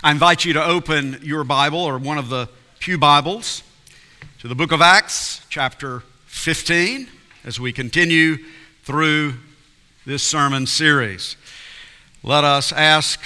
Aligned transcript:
I 0.00 0.12
invite 0.12 0.44
you 0.44 0.52
to 0.52 0.64
open 0.64 1.18
your 1.24 1.42
Bible 1.42 1.80
or 1.80 1.98
one 1.98 2.18
of 2.18 2.28
the 2.28 2.48
Pew 2.78 2.98
Bibles 2.98 3.64
to 4.38 4.46
the 4.46 4.54
book 4.54 4.70
of 4.70 4.80
Acts, 4.80 5.44
chapter 5.48 6.04
15, 6.26 7.08
as 7.44 7.58
we 7.58 7.72
continue 7.72 8.36
through 8.84 9.34
this 10.06 10.22
sermon 10.22 10.66
series. 10.66 11.36
Let 12.22 12.44
us 12.44 12.70
ask 12.70 13.20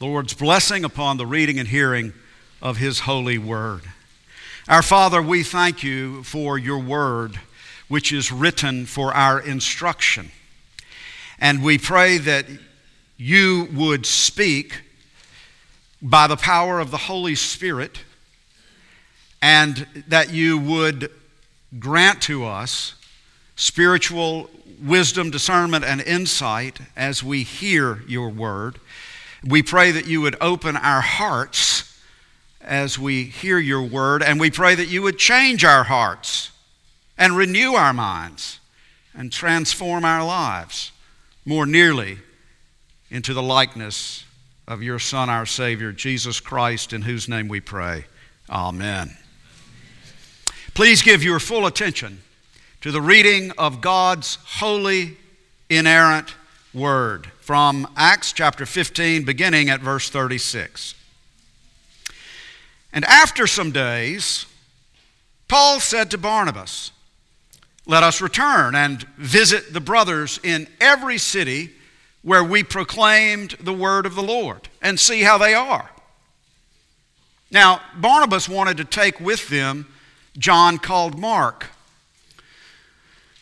the 0.00 0.04
Lord's 0.04 0.34
blessing 0.34 0.84
upon 0.84 1.16
the 1.16 1.24
reading 1.24 1.58
and 1.58 1.66
hearing 1.66 2.12
of 2.60 2.76
His 2.76 3.00
holy 3.00 3.38
word. 3.38 3.84
Our 4.68 4.82
Father, 4.82 5.22
we 5.22 5.42
thank 5.42 5.82
you 5.82 6.22
for 6.24 6.58
your 6.58 6.78
word, 6.78 7.40
which 7.88 8.12
is 8.12 8.30
written 8.30 8.84
for 8.84 9.14
our 9.14 9.40
instruction. 9.40 10.30
And 11.38 11.64
we 11.64 11.78
pray 11.78 12.18
that 12.18 12.44
you 13.16 13.70
would 13.72 14.04
speak 14.04 14.82
by 16.00 16.26
the 16.26 16.36
power 16.36 16.80
of 16.80 16.90
the 16.90 16.96
Holy 16.96 17.34
Spirit 17.34 18.00
and 19.42 19.86
that 20.08 20.32
you 20.32 20.58
would 20.58 21.10
grant 21.78 22.22
to 22.22 22.44
us 22.44 22.94
spiritual 23.56 24.50
wisdom, 24.82 25.30
discernment, 25.30 25.84
and 25.84 26.00
insight 26.00 26.78
as 26.96 27.22
we 27.22 27.42
hear 27.42 28.02
your 28.06 28.28
word. 28.28 28.78
We 29.44 29.62
pray 29.62 29.90
that 29.92 30.06
you 30.06 30.20
would 30.20 30.36
open 30.40 30.76
our 30.76 31.00
hearts 31.00 31.84
as 32.60 32.98
we 32.98 33.24
hear 33.24 33.58
your 33.58 33.82
word, 33.82 34.22
and 34.22 34.38
we 34.38 34.50
pray 34.50 34.74
that 34.74 34.88
you 34.88 35.02
would 35.02 35.18
change 35.18 35.64
our 35.64 35.84
hearts 35.84 36.50
and 37.16 37.36
renew 37.36 37.74
our 37.74 37.92
minds 37.92 38.60
and 39.14 39.32
transform 39.32 40.04
our 40.04 40.24
lives 40.24 40.92
more 41.44 41.66
nearly 41.66 42.18
into 43.10 43.32
the 43.32 43.42
likeness 43.42 44.24
of 44.68 44.82
your 44.82 44.98
Son, 44.98 45.30
our 45.30 45.46
Savior, 45.46 45.92
Jesus 45.92 46.40
Christ, 46.40 46.92
in 46.92 47.00
whose 47.00 47.26
name 47.26 47.48
we 47.48 47.58
pray. 47.58 48.04
Amen. 48.50 49.16
Please 50.74 51.02
give 51.02 51.24
your 51.24 51.40
full 51.40 51.66
attention 51.66 52.20
to 52.82 52.92
the 52.92 53.00
reading 53.00 53.50
of 53.52 53.80
God's 53.80 54.36
holy, 54.44 55.16
inerrant 55.70 56.34
word 56.74 57.32
from 57.40 57.88
Acts 57.96 58.32
chapter 58.34 58.66
15, 58.66 59.24
beginning 59.24 59.70
at 59.70 59.80
verse 59.80 60.10
36. 60.10 60.94
And 62.92 63.06
after 63.06 63.46
some 63.46 63.70
days, 63.70 64.44
Paul 65.48 65.80
said 65.80 66.10
to 66.10 66.18
Barnabas, 66.18 66.92
Let 67.86 68.02
us 68.02 68.20
return 68.20 68.74
and 68.74 69.02
visit 69.16 69.72
the 69.72 69.80
brothers 69.80 70.38
in 70.44 70.68
every 70.78 71.16
city 71.16 71.70
where 72.22 72.44
we 72.44 72.62
proclaimed 72.62 73.52
the 73.60 73.72
word 73.72 74.06
of 74.06 74.14
the 74.14 74.22
Lord 74.22 74.68
and 74.82 74.98
see 74.98 75.22
how 75.22 75.38
they 75.38 75.54
are. 75.54 75.90
Now, 77.50 77.80
Barnabas 77.96 78.48
wanted 78.48 78.76
to 78.78 78.84
take 78.84 79.20
with 79.20 79.48
them 79.48 79.86
John 80.36 80.78
called 80.78 81.18
Mark. 81.18 81.66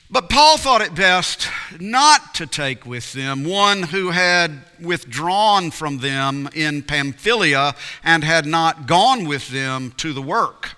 But 0.08 0.30
Paul 0.30 0.56
thought 0.56 0.82
it 0.82 0.94
best 0.94 1.48
not 1.80 2.34
to 2.34 2.47
take 2.47 2.86
with 2.86 3.12
them 3.12 3.44
one 3.44 3.82
who 3.82 4.10
had 4.10 4.62
withdrawn 4.80 5.72
from 5.72 5.98
them 5.98 6.48
in 6.54 6.82
Pamphylia 6.82 7.74
and 8.04 8.22
had 8.22 8.47
not 8.47 8.86
gone 8.86 9.27
with 9.27 9.48
them 9.48 9.92
to 9.97 10.12
the 10.12 10.22
work. 10.22 10.77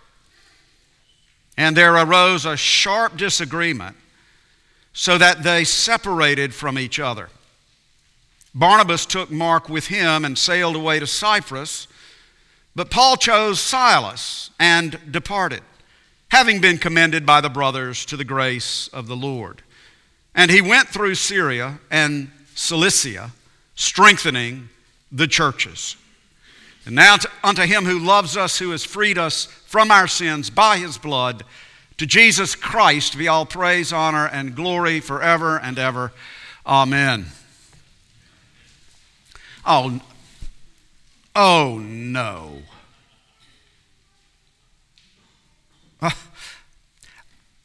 And 1.59 1.77
there 1.77 1.95
arose 1.95 2.47
a 2.47 2.57
sharp 2.57 3.17
disagreement 3.19 3.97
so 4.95 5.19
that 5.19 5.43
they 5.43 5.65
separated 5.65 6.55
from 6.55 6.79
each 6.79 6.99
other. 6.99 7.29
Barnabas 8.55 9.07
took 9.07 9.31
Mark 9.31 9.69
with 9.69 9.89
him 9.89 10.25
and 10.25 10.39
sailed 10.39 10.77
away 10.77 10.99
to 10.99 11.07
Cyprus, 11.07 11.87
but 12.75 12.91
Paul 12.91 13.17
chose 13.17 13.61
Silas 13.61 14.51
and 14.59 14.99
departed, 15.11 15.63
having 16.29 16.61
been 16.61 16.79
commended 16.79 17.27
by 17.27 17.41
the 17.41 17.49
brothers 17.49 18.05
to 18.07 18.17
the 18.17 18.25
grace 18.25 18.89
of 18.89 19.07
the 19.07 19.17
Lord. 19.17 19.63
And 20.35 20.51
he 20.51 20.61
went 20.61 20.89
through 20.89 21.17
Syria 21.17 21.79
and 21.91 22.31
Cilicia, 22.55 23.33
strengthening 23.75 24.69
the 25.11 25.27
churches. 25.27 25.97
And 26.85 26.95
now 26.95 27.17
unto 27.45 27.63
him 27.63 27.85
who 27.85 27.99
loves 27.99 28.37
us, 28.37 28.59
who 28.59 28.71
has 28.71 28.85
freed 28.85 29.19
us 29.19 29.45
from 29.45 29.91
our 29.91 30.09
sins 30.09 30.49
by 30.49 30.79
his 30.79 30.97
blood, 30.97 31.45
to 31.99 32.07
Jesus 32.07 32.55
Christ 32.55 33.19
be 33.19 33.29
all 33.29 33.45
praise, 33.45 33.93
honor, 33.93 34.27
and 34.27 34.55
glory 34.55 35.01
forever 35.01 35.59
and 35.59 35.79
ever. 35.79 36.13
Amen. 36.65 37.27
Oh, 39.71 40.01
oh 41.37 41.79
no. 41.79 42.63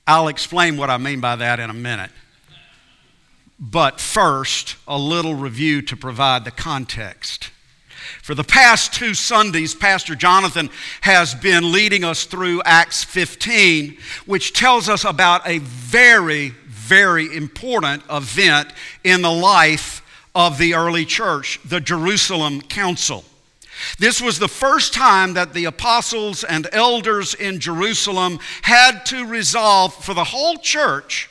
I'll 0.05 0.27
explain 0.27 0.75
what 0.75 0.89
I 0.89 0.97
mean 0.97 1.21
by 1.21 1.37
that 1.37 1.61
in 1.61 1.69
a 1.69 1.73
minute. 1.73 2.11
But 3.57 4.01
first, 4.01 4.75
a 4.85 4.99
little 4.99 5.35
review 5.35 5.81
to 5.83 5.95
provide 5.95 6.43
the 6.43 6.51
context. 6.51 7.51
For 8.21 8.35
the 8.35 8.43
past 8.43 8.93
two 8.93 9.13
Sundays, 9.13 9.73
Pastor 9.73 10.13
Jonathan 10.13 10.69
has 11.01 11.33
been 11.33 11.71
leading 11.71 12.03
us 12.03 12.25
through 12.25 12.61
Acts 12.65 13.05
15, 13.05 13.97
which 14.25 14.51
tells 14.51 14.89
us 14.89 15.05
about 15.05 15.47
a 15.47 15.59
very, 15.59 16.49
very 16.67 17.33
important 17.33 18.03
event 18.09 18.73
in 19.05 19.21
the 19.21 19.31
life 19.31 20.02
of 20.35 20.57
the 20.57 20.73
early 20.73 21.05
church, 21.05 21.59
the 21.63 21.79
Jerusalem 21.79 22.61
Council. 22.61 23.23
This 23.99 24.21
was 24.21 24.39
the 24.39 24.47
first 24.47 24.93
time 24.93 25.33
that 25.33 25.53
the 25.53 25.65
apostles 25.65 26.43
and 26.43 26.67
elders 26.71 27.33
in 27.33 27.59
Jerusalem 27.59 28.39
had 28.61 29.05
to 29.07 29.25
resolve 29.25 29.93
for 29.93 30.13
the 30.13 30.23
whole 30.23 30.57
church 30.57 31.29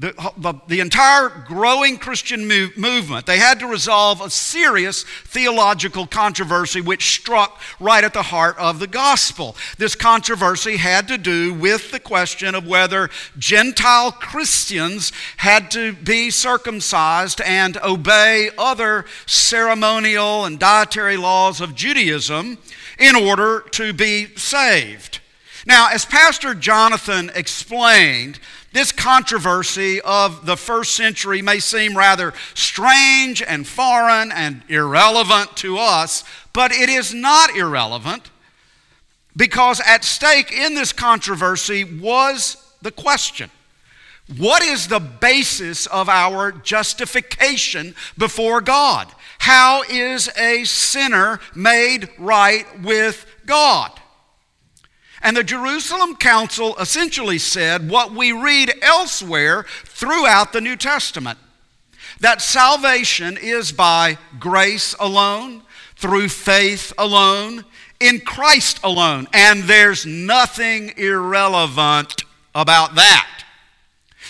the, 0.00 0.32
the, 0.38 0.54
the, 0.66 0.80
entire 0.80 1.28
growing 1.28 1.98
Christian 1.98 2.48
move, 2.48 2.74
movement, 2.78 3.26
they 3.26 3.36
had 3.36 3.60
to 3.60 3.66
resolve 3.66 4.22
a 4.22 4.30
serious 4.30 5.02
theological 5.02 6.06
controversy 6.06 6.80
which 6.80 7.14
struck 7.14 7.60
right 7.78 8.02
at 8.02 8.14
the 8.14 8.22
heart 8.22 8.56
of 8.56 8.78
the 8.78 8.86
gospel. 8.86 9.56
This 9.76 9.94
controversy 9.94 10.78
had 10.78 11.06
to 11.08 11.18
do 11.18 11.52
with 11.52 11.90
the 11.90 12.00
question 12.00 12.54
of 12.54 12.66
whether 12.66 13.10
Gentile 13.36 14.10
Christians 14.10 15.12
had 15.36 15.70
to 15.72 15.92
be 15.92 16.30
circumcised 16.30 17.42
and 17.42 17.76
obey 17.84 18.48
other 18.56 19.04
ceremonial 19.26 20.46
and 20.46 20.58
dietary 20.58 21.18
laws 21.18 21.60
of 21.60 21.74
Judaism 21.74 22.56
in 22.98 23.14
order 23.14 23.66
to 23.72 23.92
be 23.92 24.34
saved. 24.36 25.20
Now, 25.66 25.90
as 25.92 26.06
Pastor 26.06 26.54
Jonathan 26.54 27.30
explained, 27.34 28.40
this 28.72 28.92
controversy 28.92 30.00
of 30.00 30.46
the 30.46 30.56
first 30.56 30.94
century 30.94 31.42
may 31.42 31.58
seem 31.58 31.96
rather 31.96 32.32
strange 32.54 33.42
and 33.42 33.66
foreign 33.66 34.30
and 34.32 34.62
irrelevant 34.68 35.56
to 35.58 35.78
us, 35.78 36.24
but 36.52 36.72
it 36.72 36.88
is 36.88 37.12
not 37.12 37.56
irrelevant 37.56 38.30
because 39.36 39.80
at 39.86 40.04
stake 40.04 40.52
in 40.52 40.74
this 40.74 40.92
controversy 40.92 41.84
was 41.84 42.56
the 42.82 42.92
question 42.92 43.50
what 44.38 44.62
is 44.62 44.86
the 44.86 45.00
basis 45.00 45.86
of 45.86 46.08
our 46.08 46.52
justification 46.52 47.94
before 48.16 48.60
God? 48.60 49.08
How 49.38 49.82
is 49.82 50.30
a 50.36 50.64
sinner 50.64 51.40
made 51.54 52.08
right 52.18 52.66
with 52.80 53.26
God? 53.46 53.99
And 55.22 55.36
the 55.36 55.44
Jerusalem 55.44 56.16
Council 56.16 56.76
essentially 56.76 57.38
said 57.38 57.90
what 57.90 58.12
we 58.12 58.32
read 58.32 58.72
elsewhere 58.80 59.66
throughout 59.84 60.52
the 60.52 60.60
New 60.60 60.76
Testament 60.76 61.38
that 62.20 62.42
salvation 62.42 63.38
is 63.40 63.72
by 63.72 64.18
grace 64.38 64.94
alone, 65.00 65.62
through 65.96 66.28
faith 66.28 66.92
alone, 66.98 67.64
in 67.98 68.20
Christ 68.20 68.78
alone. 68.84 69.26
And 69.32 69.64
there's 69.64 70.06
nothing 70.06 70.92
irrelevant 70.96 72.24
about 72.54 72.94
that. 72.96 73.44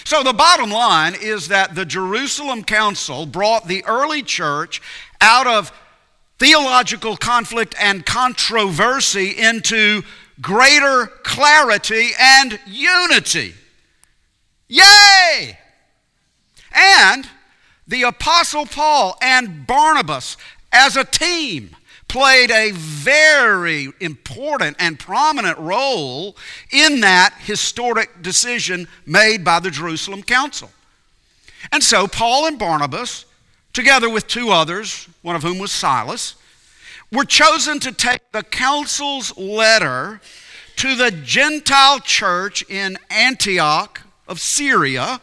So 0.05 0.23
the 0.23 0.33
bottom 0.33 0.71
line 0.71 1.15
is 1.21 1.49
that 1.49 1.75
the 1.75 1.85
Jerusalem 1.85 2.65
Council 2.65 3.27
brought 3.27 3.69
the 3.69 3.85
early 3.85 4.23
church 4.23 4.81
out 5.21 5.47
of 5.47 5.73
theological 6.39 7.17
conflict 7.17 7.75
and 7.79 8.07
controversy 8.07 9.31
into 9.31 10.03
greater 10.41 11.07
clarity 11.23 12.11
and 12.19 12.59
unity. 12.67 13.55
Yay! 14.69 15.59
And 16.73 17.29
the 17.87 18.05
Apostle 18.05 18.67
Paul 18.67 19.19
and 19.21 19.67
Barnabas, 19.67 20.37
as 20.73 20.97
a 20.97 21.05
team, 21.05 21.75
played 22.07 22.51
a 22.51 22.73
very 22.73 23.89
important 24.01 24.77
and 24.81 24.99
prominent 24.99 25.59
role 25.59 26.37
in 26.71 27.01
that 27.01 27.35
historic 27.41 28.23
decision 28.23 28.89
made 29.07 29.45
by 29.45 29.61
the 29.61 29.71
Jerusalem 29.71 30.23
Council. 30.23 30.71
And 31.73 31.83
so, 31.83 32.07
Paul 32.07 32.47
and 32.47 32.59
Barnabas, 32.59 33.27
together 33.73 34.09
with 34.09 34.27
two 34.27 34.51
others, 34.51 35.09
one 35.23 35.37
of 35.37 35.43
whom 35.43 35.59
was 35.59 35.71
Silas, 35.71 36.35
were 37.13 37.25
chosen 37.25 37.81
to 37.81 37.93
take 37.93 38.33
the 38.33 38.43
council's 38.43 39.37
letter 39.37 40.21
to 40.77 40.95
the 40.95 41.11
Gentile 41.11 42.01
church 42.01 42.65
in 42.69 42.97
Antioch 43.11 44.01
of 44.29 44.41
Syria. 44.41 45.21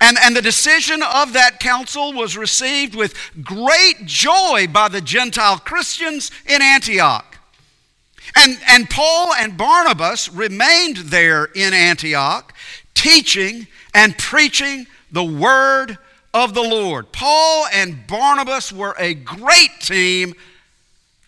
And, 0.00 0.16
and 0.22 0.34
the 0.34 0.42
decision 0.42 1.02
of 1.02 1.32
that 1.34 1.60
council 1.60 2.12
was 2.12 2.36
received 2.36 2.94
with 2.94 3.14
great 3.42 4.06
joy 4.06 4.66
by 4.72 4.88
the 4.88 5.00
Gentile 5.00 5.58
Christians 5.58 6.30
in 6.46 6.62
Antioch. 6.62 7.38
And, 8.36 8.58
and 8.68 8.88
Paul 8.88 9.34
and 9.34 9.56
Barnabas 9.56 10.32
remained 10.32 10.98
there 10.98 11.46
in 11.46 11.74
Antioch, 11.74 12.54
teaching 12.94 13.66
and 13.92 14.16
preaching 14.16 14.86
the 15.10 15.24
word 15.24 15.98
of 16.32 16.54
the 16.54 16.62
Lord. 16.62 17.12
Paul 17.12 17.66
and 17.72 18.06
Barnabas 18.06 18.72
were 18.72 18.94
a 18.98 19.14
great 19.14 19.80
team, 19.80 20.34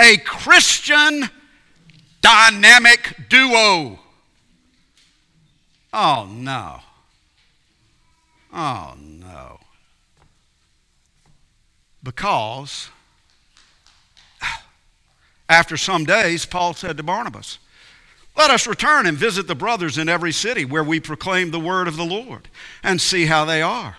a 0.03 0.17
Christian 0.19 1.31
dynamic 2.21 3.17
duo. 3.29 4.01
Oh, 5.93 6.29
no. 6.31 6.81
Oh, 8.53 8.95
no. 8.99 9.61
Because 12.03 12.91
after 15.49 15.77
some 15.77 16.05
days, 16.05 16.45
Paul 16.47 16.75
said 16.75 16.97
to 16.97 17.03
Barnabas, 17.03 17.59
Let 18.37 18.51
us 18.51 18.67
return 18.67 19.07
and 19.07 19.17
visit 19.17 19.47
the 19.47 19.55
brothers 19.55 19.99
in 19.99 20.09
every 20.09 20.33
city 20.33 20.65
where 20.65 20.83
we 20.83 20.99
proclaim 20.99 21.51
the 21.51 21.61
word 21.61 21.87
of 21.87 21.97
the 21.97 22.05
Lord 22.05 22.49
and 22.83 23.01
see 23.01 23.27
how 23.27 23.45
they 23.45 23.63
are. 23.63 23.99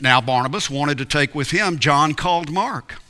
Now, 0.00 0.20
Barnabas 0.20 0.70
wanted 0.70 0.98
to 0.98 1.04
take 1.04 1.34
with 1.34 1.50
him 1.50 1.78
John 1.78 2.14
called 2.14 2.50
Mark. 2.50 3.01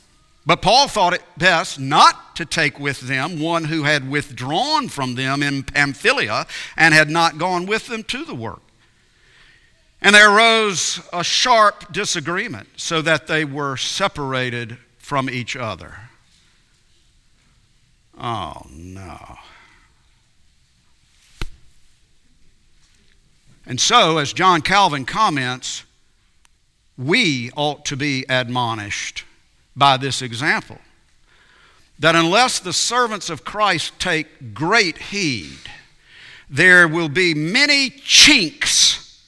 But 0.45 0.61
Paul 0.61 0.87
thought 0.87 1.13
it 1.13 1.23
best 1.37 1.79
not 1.79 2.35
to 2.35 2.45
take 2.45 2.77
with 2.79 3.01
them 3.01 3.39
one 3.39 3.65
who 3.65 3.83
had 3.83 4.09
withdrawn 4.09 4.89
from 4.89 5.15
them 5.15 5.41
in 5.41 5.63
Pamphylia 5.63 6.47
and 6.75 6.93
had 6.93 7.09
not 7.09 7.37
gone 7.37 7.65
with 7.65 7.87
them 7.87 8.03
to 8.03 8.25
the 8.25 8.35
work. 8.35 8.61
And 10.01 10.13
there 10.13 10.35
arose 10.35 10.99
a 11.13 11.23
sharp 11.23 11.93
disagreement 11.93 12.67
so 12.75 13.01
that 13.01 13.27
they 13.27 13.45
were 13.45 13.77
separated 13.77 14.77
from 14.97 15.29
each 15.29 15.55
other. 15.55 15.95
Oh, 18.19 18.67
no. 18.69 19.37
And 23.65 23.79
so, 23.79 24.17
as 24.17 24.33
John 24.33 24.61
Calvin 24.61 25.05
comments, 25.05 25.85
we 26.97 27.49
ought 27.55 27.85
to 27.85 27.95
be 27.95 28.25
admonished 28.27 29.23
by 29.75 29.97
this 29.97 30.21
example 30.21 30.79
that 31.99 32.15
unless 32.15 32.59
the 32.59 32.73
servants 32.73 33.29
of 33.29 33.45
Christ 33.45 33.93
take 33.99 34.53
great 34.53 34.97
heed, 34.97 35.59
there 36.49 36.87
will 36.87 37.09
be 37.09 37.33
many 37.33 37.89
chinks 37.89 39.23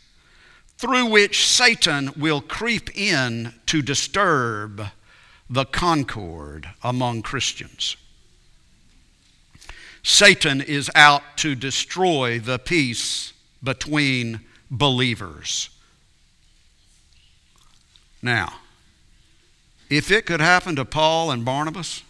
through 0.78 1.06
which 1.06 1.48
Satan 1.48 2.12
will 2.18 2.42
creep 2.42 2.96
in 2.98 3.54
to 3.68 3.82
disturb 3.82 4.88
the 5.50 5.66
concord 5.66 6.68
among 6.84 7.22
Christians. 7.22 7.96
Satan 10.04 10.62
is 10.62 10.92
out 10.96 11.24
to 11.38 11.56
destroy 11.56 12.40
the 12.40 12.60
peace 12.60 13.34
between 13.64 14.42
believers. 14.70 15.70
Now, 18.22 18.54
if 19.90 20.12
it 20.12 20.26
could 20.26 20.42
happen 20.42 20.76
to 20.76 20.86
Paul 20.86 21.32
and 21.32 21.46
Barnabas, 21.46 22.04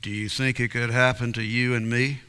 do 0.00 0.10
you 0.10 0.28
think 0.28 0.58
it 0.58 0.68
could 0.68 0.90
happen 0.90 1.32
to 1.34 1.42
you 1.42 1.74
and 1.74 1.88
me? 1.88 2.20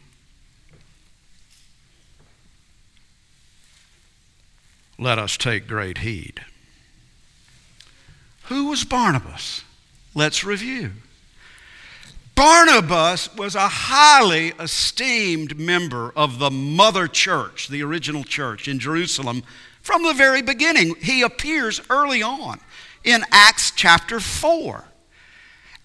Let 4.97 5.17
us 5.17 5.35
take 5.35 5.67
great 5.67 5.99
heed. 5.99 6.41
Who 8.43 8.65
was 8.65 8.83
Barnabas? 8.83 9.63
Let's 10.13 10.43
review. 10.43 10.91
Barnabas 12.35 13.33
was 13.35 13.55
a 13.55 13.67
highly 13.67 14.49
esteemed 14.59 15.59
member 15.59 16.11
of 16.15 16.39
the 16.39 16.51
mother 16.51 17.07
church, 17.07 17.67
the 17.67 17.83
original 17.83 18.23
church 18.23 18.67
in 18.67 18.79
Jerusalem 18.79 19.43
from 19.81 20.03
the 20.03 20.13
very 20.13 20.41
beginning. 20.41 20.95
He 21.01 21.21
appears 21.21 21.81
early 21.89 22.21
on 22.21 22.59
in 23.03 23.23
Acts 23.31 23.71
chapter 23.71 24.19
4. 24.19 24.83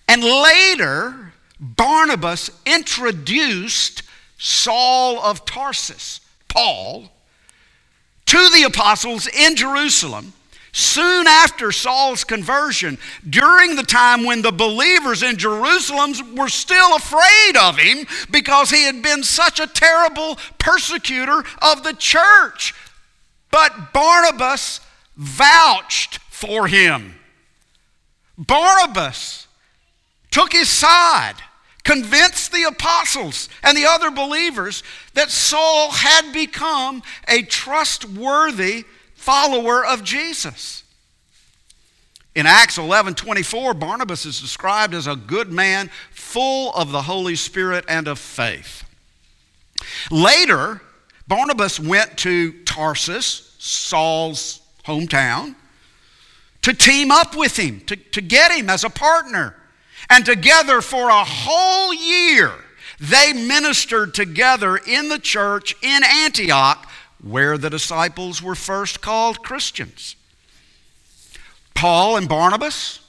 And 0.08 0.22
later, 0.22 1.32
Barnabas 1.58 2.50
introduced 2.64 4.02
Saul 4.38 5.18
of 5.20 5.44
Tarsus, 5.44 6.20
Paul, 6.48 7.10
to 8.26 8.50
the 8.50 8.64
apostles 8.64 9.26
in 9.26 9.56
Jerusalem 9.56 10.32
soon 10.76 11.26
after 11.26 11.72
Saul's 11.72 12.22
conversion, 12.22 12.98
during 13.28 13.76
the 13.76 13.82
time 13.82 14.24
when 14.24 14.42
the 14.42 14.52
believers 14.52 15.22
in 15.22 15.38
Jerusalem 15.38 16.36
were 16.36 16.50
still 16.50 16.94
afraid 16.94 17.56
of 17.58 17.78
him 17.78 18.06
because 18.30 18.68
he 18.68 18.84
had 18.84 19.02
been 19.02 19.22
such 19.22 19.58
a 19.58 19.66
terrible 19.66 20.38
persecutor 20.58 21.42
of 21.62 21.82
the 21.82 21.94
church. 21.94 22.74
But 23.56 23.94
Barnabas 23.94 24.82
vouched 25.16 26.18
for 26.28 26.66
him. 26.66 27.14
Barnabas 28.36 29.46
took 30.30 30.52
his 30.52 30.68
side, 30.68 31.36
convinced 31.82 32.52
the 32.52 32.64
apostles 32.64 33.48
and 33.62 33.74
the 33.74 33.86
other 33.86 34.10
believers 34.10 34.82
that 35.14 35.30
Saul 35.30 35.90
had 35.90 36.34
become 36.34 37.02
a 37.28 37.44
trustworthy 37.44 38.84
follower 39.14 39.86
of 39.86 40.04
Jesus. 40.04 40.84
In 42.34 42.44
Acts 42.44 42.76
11 42.76 43.14
24, 43.14 43.72
Barnabas 43.72 44.26
is 44.26 44.38
described 44.38 44.92
as 44.92 45.06
a 45.06 45.16
good 45.16 45.50
man, 45.50 45.90
full 46.10 46.74
of 46.74 46.92
the 46.92 47.00
Holy 47.00 47.36
Spirit 47.36 47.86
and 47.88 48.06
of 48.06 48.18
faith. 48.18 48.84
Later, 50.10 50.82
Barnabas 51.26 51.80
went 51.80 52.18
to 52.18 52.52
Tarsus 52.64 53.45
Saul's 53.66 54.60
hometown, 54.84 55.54
to 56.62 56.72
team 56.72 57.10
up 57.10 57.36
with 57.36 57.56
him, 57.56 57.80
to, 57.86 57.96
to 57.96 58.20
get 58.20 58.52
him 58.52 58.70
as 58.70 58.84
a 58.84 58.90
partner. 58.90 59.54
And 60.08 60.24
together 60.24 60.80
for 60.80 61.08
a 61.08 61.24
whole 61.24 61.92
year, 61.92 62.52
they 62.98 63.32
ministered 63.32 64.14
together 64.14 64.76
in 64.76 65.08
the 65.08 65.18
church 65.18 65.74
in 65.82 66.02
Antioch, 66.04 66.88
where 67.22 67.58
the 67.58 67.70
disciples 67.70 68.42
were 68.42 68.54
first 68.54 69.00
called 69.00 69.42
Christians. 69.42 70.16
Paul 71.74 72.16
and 72.16 72.28
Barnabas 72.28 73.00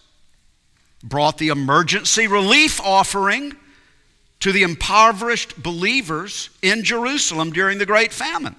brought 1.03 1.37
the 1.37 1.49
emergency 1.49 2.27
relief 2.27 2.81
offering 2.81 3.55
to 4.39 4.51
the 4.51 4.63
impoverished 4.63 5.61
believers 5.61 6.49
in 6.61 6.83
Jerusalem 6.83 7.51
during 7.51 7.77
the 7.77 7.85
Great 7.85 8.11
Famine. 8.11 8.55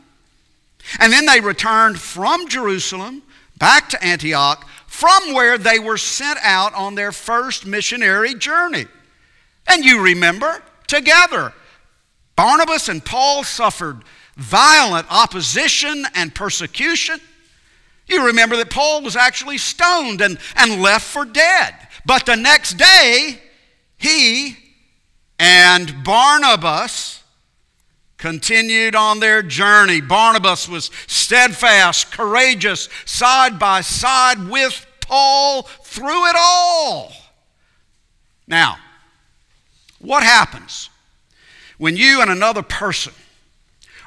And 0.98 1.12
then 1.12 1.26
they 1.26 1.40
returned 1.40 1.98
from 2.00 2.48
Jerusalem 2.48 3.22
back 3.58 3.88
to 3.90 4.04
Antioch, 4.04 4.66
from 4.86 5.34
where 5.34 5.58
they 5.58 5.78
were 5.78 5.98
sent 5.98 6.38
out 6.42 6.74
on 6.74 6.94
their 6.94 7.12
first 7.12 7.66
missionary 7.66 8.34
journey. 8.34 8.86
And 9.66 9.84
you 9.84 10.02
remember, 10.02 10.62
together, 10.86 11.52
Barnabas 12.36 12.88
and 12.88 13.04
Paul 13.04 13.44
suffered 13.44 14.02
violent 14.36 15.06
opposition 15.10 16.06
and 16.14 16.34
persecution. 16.34 17.20
You 18.06 18.26
remember 18.26 18.56
that 18.56 18.70
Paul 18.70 19.02
was 19.02 19.16
actually 19.16 19.58
stoned 19.58 20.20
and, 20.20 20.38
and 20.56 20.80
left 20.80 21.04
for 21.04 21.24
dead. 21.24 21.74
But 22.06 22.24
the 22.24 22.36
next 22.36 22.74
day, 22.78 23.38
he 23.98 24.56
and 25.38 26.02
Barnabas 26.04 27.07
continued 28.18 28.94
on 28.94 29.20
their 29.20 29.42
journey. 29.42 30.00
Barnabas 30.00 30.68
was 30.68 30.90
steadfast, 31.06 32.12
courageous, 32.12 32.88
side 33.04 33.58
by 33.58 33.80
side 33.80 34.48
with 34.48 34.84
Paul 35.00 35.62
through 35.62 36.26
it 36.26 36.36
all. 36.36 37.12
Now, 38.46 38.76
what 40.00 40.22
happens 40.22 40.90
when 41.78 41.96
you 41.96 42.20
and 42.20 42.30
another 42.30 42.62
person 42.62 43.12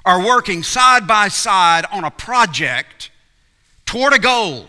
are 0.05 0.23
working 0.23 0.63
side 0.63 1.07
by 1.07 1.27
side 1.27 1.85
on 1.91 2.03
a 2.03 2.11
project 2.11 3.11
toward 3.85 4.13
a 4.13 4.19
goal? 4.19 4.67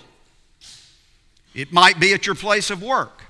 It 1.55 1.73
might 1.73 2.01
be 2.01 2.15
at 2.15 2.27
your 2.27 2.35
place 2.35 2.71
of 2.71 2.83
work. 2.83 3.25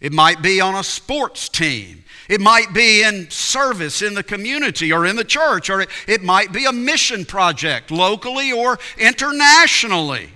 It 0.00 0.12
might 0.12 0.42
be 0.42 0.60
on 0.60 0.74
a 0.74 0.82
sports 0.82 1.48
team. 1.48 2.04
It 2.30 2.40
might 2.40 2.72
be 2.72 3.02
in 3.02 3.28
service 3.28 4.02
in 4.02 4.14
the 4.14 4.22
community 4.22 4.92
or 4.92 5.04
in 5.04 5.16
the 5.16 5.24
church, 5.24 5.68
or 5.68 5.84
it, 6.06 6.22
might 6.22 6.52
be 6.52 6.64
a 6.64 6.72
mission 6.72 7.24
project 7.24 7.90
locally 7.90 8.52
or 8.52 8.78
internationally. 8.98 10.30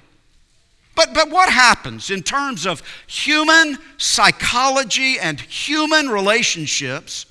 But, 0.97 1.15
but 1.15 1.31
what 1.31 1.49
happens 1.49 2.11
in 2.11 2.25
terms 2.25 2.67
of 2.67 2.83
human 3.07 3.79
psychology 3.97 5.21
and 5.21 5.41
human 5.41 6.09
relationships 6.09 7.27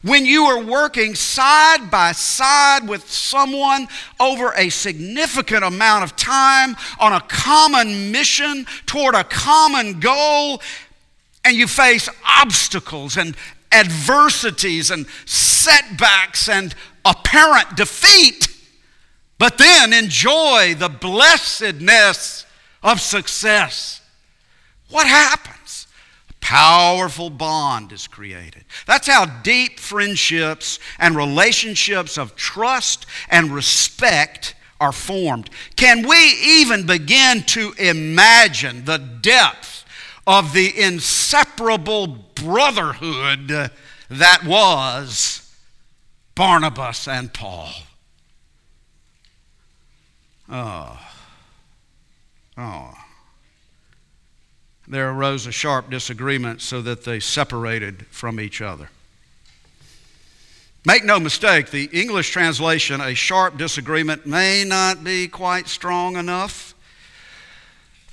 when 0.00 0.24
you 0.24 0.44
are 0.44 0.62
working 0.62 1.14
side 1.14 1.90
by 1.90 2.12
side 2.12 2.88
with 2.88 3.10
someone 3.10 3.86
over 4.18 4.54
a 4.56 4.70
significant 4.70 5.62
amount 5.62 6.04
of 6.04 6.16
time 6.16 6.74
on 6.98 7.12
a 7.12 7.20
common 7.20 8.10
mission 8.12 8.64
toward 8.86 9.14
a 9.14 9.24
common 9.24 10.00
goal 10.00 10.62
and 11.44 11.54
you 11.54 11.66
face 11.66 12.08
obstacles 12.26 13.18
and 13.18 13.36
adversities 13.72 14.90
and 14.90 15.06
setbacks 15.24 16.48
and 16.48 16.74
apparent 17.04 17.76
defeat, 17.76 18.48
but 19.38 19.58
then 19.58 19.92
enjoy 19.92 20.74
the 20.74 20.88
blessedness 20.88 22.46
of 22.82 23.00
success. 23.00 24.00
What 24.90 25.06
happens? 25.06 25.86
A 26.30 26.34
powerful 26.40 27.30
bond 27.30 27.92
is 27.92 28.06
created. 28.06 28.64
That's 28.86 29.08
how 29.08 29.26
deep 29.26 29.78
friendships 29.80 30.78
and 30.98 31.16
relationships 31.16 32.16
of 32.16 32.36
trust 32.36 33.06
and 33.28 33.50
respect 33.50 34.54
are 34.80 34.92
formed. 34.92 35.50
Can 35.74 36.06
we 36.06 36.34
even 36.44 36.86
begin 36.86 37.42
to 37.44 37.72
imagine 37.78 38.84
the 38.84 38.98
depth 38.98 39.84
of 40.26 40.52
the 40.52 40.78
inseparable 40.78 42.25
brotherhood 42.36 43.70
that 44.08 44.44
was 44.44 45.42
Barnabas 46.34 47.08
and 47.08 47.32
Paul. 47.32 47.70
Oh. 50.48 50.98
Oh. 52.56 52.94
There 54.86 55.10
arose 55.10 55.46
a 55.46 55.52
sharp 55.52 55.90
disagreement 55.90 56.60
so 56.60 56.80
that 56.82 57.04
they 57.04 57.18
separated 57.18 58.06
from 58.06 58.38
each 58.38 58.60
other. 58.60 58.90
Make 60.84 61.04
no 61.04 61.18
mistake, 61.18 61.70
the 61.70 61.90
English 61.92 62.30
translation, 62.30 63.00
a 63.00 63.14
sharp 63.14 63.58
disagreement, 63.58 64.24
may 64.24 64.62
not 64.64 65.02
be 65.02 65.26
quite 65.26 65.66
strong 65.66 66.16
enough. 66.16 66.65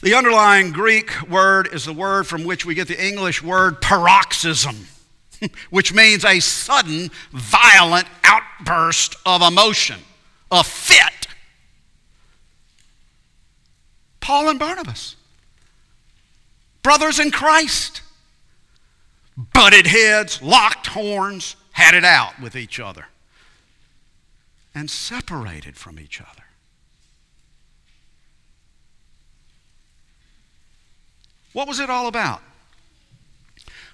The 0.04 0.16
underlying 0.16 0.74
Greek 0.74 1.30
word 1.30 1.70
is 1.72 1.86
the 1.86 1.94
word 1.94 2.28
from 2.28 2.44
which 2.44 2.66
we 2.66 2.76
get 2.76 2.90
the 2.90 3.08
English 3.08 3.42
word 3.42 3.82
paroxysm, 3.82 4.76
which 5.70 5.94
means 5.94 6.26
a 6.26 6.42
sudden, 6.42 7.10
violent 7.32 8.06
outburst 8.26 9.16
of 9.26 9.42
emotion, 9.42 10.02
a 10.52 10.62
fit. 10.62 11.28
Paul 14.20 14.50
and 14.50 14.60
Barnabas, 14.60 15.16
brothers 16.82 17.18
in 17.18 17.32
Christ, 17.32 18.02
butted 19.38 19.88
heads, 19.88 20.42
locked 20.42 20.88
horns, 20.88 21.56
had 21.72 21.96
it 21.96 22.04
out 22.04 22.42
with 22.42 22.58
each 22.58 22.78
other, 22.78 23.06
and 24.76 24.92
separated 24.92 25.78
from 25.78 25.98
each 25.98 26.20
other. 26.20 26.43
What 31.54 31.68
was 31.68 31.80
it 31.80 31.90
all 31.90 32.08
about? 32.08 32.42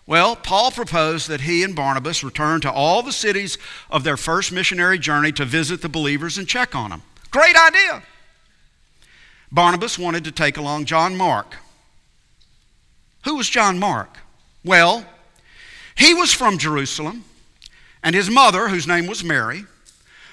Well, 0.08 0.36
Paul 0.36 0.72
proposed 0.72 1.28
that 1.28 1.42
he 1.42 1.62
and 1.62 1.76
Barnabas 1.76 2.24
return 2.24 2.62
to 2.62 2.72
all 2.72 3.04
the 3.04 3.12
cities 3.12 3.60
of 3.92 4.04
their 4.04 4.18
first 4.18 4.52
missionary 4.52 4.98
journey 4.98 5.32
to 5.34 5.46
visit 5.46 5.84
the 5.84 5.90
believers 5.90 6.38
and 6.38 6.48
check 6.48 6.74
on 6.74 6.90
them. 6.90 7.04
Great 7.30 7.56
idea. 7.56 8.02
Barnabas 9.52 10.00
wanted 10.00 10.24
to 10.24 10.32
take 10.32 10.58
along 10.58 10.86
John 10.86 11.16
Mark. 11.16 11.58
Who 13.26 13.36
was 13.36 13.50
John 13.50 13.78
Mark? 13.78 14.18
Well, 14.64 15.06
he 15.96 16.14
was 16.14 16.34
from 16.34 16.58
Jerusalem, 16.58 17.26
and 18.02 18.16
his 18.16 18.30
mother, 18.30 18.70
whose 18.70 18.88
name 18.88 19.06
was 19.06 19.24
Mary, 19.24 19.66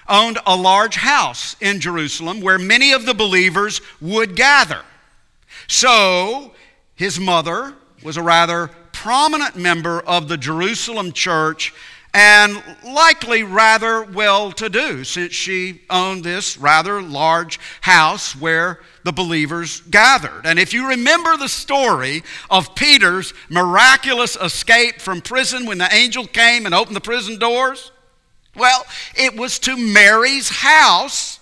owned 0.08 0.38
a 0.46 0.56
large 0.56 0.96
house 0.96 1.56
in 1.60 1.80
Jerusalem 1.80 2.40
where 2.40 2.58
many 2.58 2.92
of 2.92 3.04
the 3.04 3.14
believers 3.14 3.80
would 4.00 4.36
gather. 4.36 4.82
So 5.66 6.54
his 6.96 7.20
mother 7.20 7.74
was 8.02 8.16
a 8.16 8.22
rather 8.22 8.70
prominent 8.92 9.56
member 9.56 10.00
of 10.00 10.28
the 10.28 10.36
Jerusalem 10.36 11.12
church 11.12 11.72
and 12.12 12.62
likely 12.82 13.42
rather 13.42 14.02
well 14.02 14.50
to 14.50 14.70
do 14.70 15.04
since 15.04 15.34
she 15.34 15.82
owned 15.90 16.24
this 16.24 16.56
rather 16.56 17.02
large 17.02 17.60
house 17.82 18.34
where 18.34 18.80
the 19.04 19.12
believers 19.12 19.82
gathered. 19.82 20.46
And 20.46 20.58
if 20.58 20.72
you 20.72 20.88
remember 20.88 21.36
the 21.36 21.48
story 21.48 22.22
of 22.48 22.74
Peter's 22.74 23.34
miraculous 23.50 24.34
escape 24.36 25.02
from 25.02 25.20
prison 25.20 25.66
when 25.66 25.76
the 25.76 25.94
angel 25.94 26.26
came 26.26 26.64
and 26.64 26.74
opened 26.74 26.96
the 26.96 27.02
prison 27.02 27.38
doors, 27.38 27.92
well, 28.56 28.86
it 29.14 29.36
was 29.36 29.58
to 29.60 29.76
Mary's 29.76 30.48
house 30.48 31.38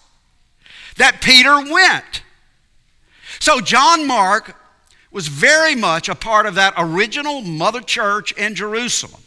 that 0.97 1.23
Peter 1.23 1.55
went. 1.73 2.23
So 3.39 3.61
John 3.61 4.09
Mark 4.09 4.57
was 5.15 5.29
very 5.29 5.77
much 5.77 6.09
a 6.09 6.15
part 6.17 6.45
of 6.45 6.57
that 6.57 6.75
original 6.77 7.41
mother 7.41 7.81
church 7.81 8.33
in 8.33 8.57
Jerusalem. 8.57 9.23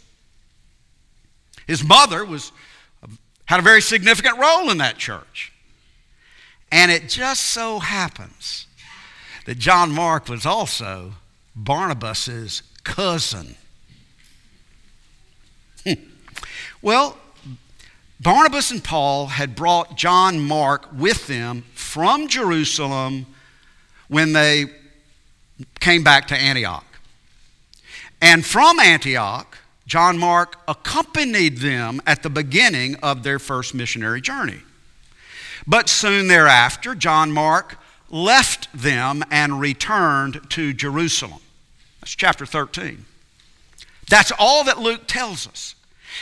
His 1.65 1.82
mother 1.82 2.25
was, 2.25 2.51
had 3.46 3.60
a 3.60 3.63
very 3.63 3.82
significant 3.82 4.38
role 4.38 4.70
in 4.70 4.79
that 4.79 4.98
church. 4.98 5.53
And 6.74 6.91
it 6.91 7.08
just 7.08 7.41
so 7.41 7.79
happens 7.79 8.67
that 9.46 9.60
John 9.60 9.89
Mark 9.89 10.27
was 10.27 10.46
also 10.46 11.13
Barnabas's 11.56 12.63
cousin. 12.84 13.56
Hmm. 15.86 15.94
well, 16.82 17.17
Barnabas 18.20 18.72
and 18.72 18.84
Paul 18.84 19.27
had 19.27 19.56
brought 19.56 19.96
John 19.96 20.38
Mark 20.38 20.89
with 20.91 21.27
them 21.27 21.63
from 21.74 22.27
Jerusalem 22.27 23.25
when 24.10 24.34
they 24.34 24.65
came 25.79 26.03
back 26.03 26.27
to 26.27 26.35
Antioch. 26.35 26.85
And 28.21 28.45
from 28.45 28.79
Antioch, 28.79 29.57
John 29.85 30.17
Mark 30.17 30.61
accompanied 30.67 31.57
them 31.57 32.01
at 32.05 32.23
the 32.23 32.29
beginning 32.29 32.95
of 32.97 33.23
their 33.23 33.39
first 33.39 33.73
missionary 33.73 34.21
journey. 34.21 34.61
But 35.65 35.89
soon 35.89 36.27
thereafter, 36.27 36.95
John 36.95 37.31
Mark 37.31 37.77
left 38.09 38.69
them 38.73 39.23
and 39.31 39.59
returned 39.59 40.49
to 40.51 40.73
Jerusalem. 40.73 41.39
That's 41.99 42.15
chapter 42.15 42.45
13. 42.45 43.05
That's 44.09 44.31
all 44.39 44.63
that 44.65 44.79
Luke 44.79 45.03
tells 45.07 45.47
us. 45.47 45.75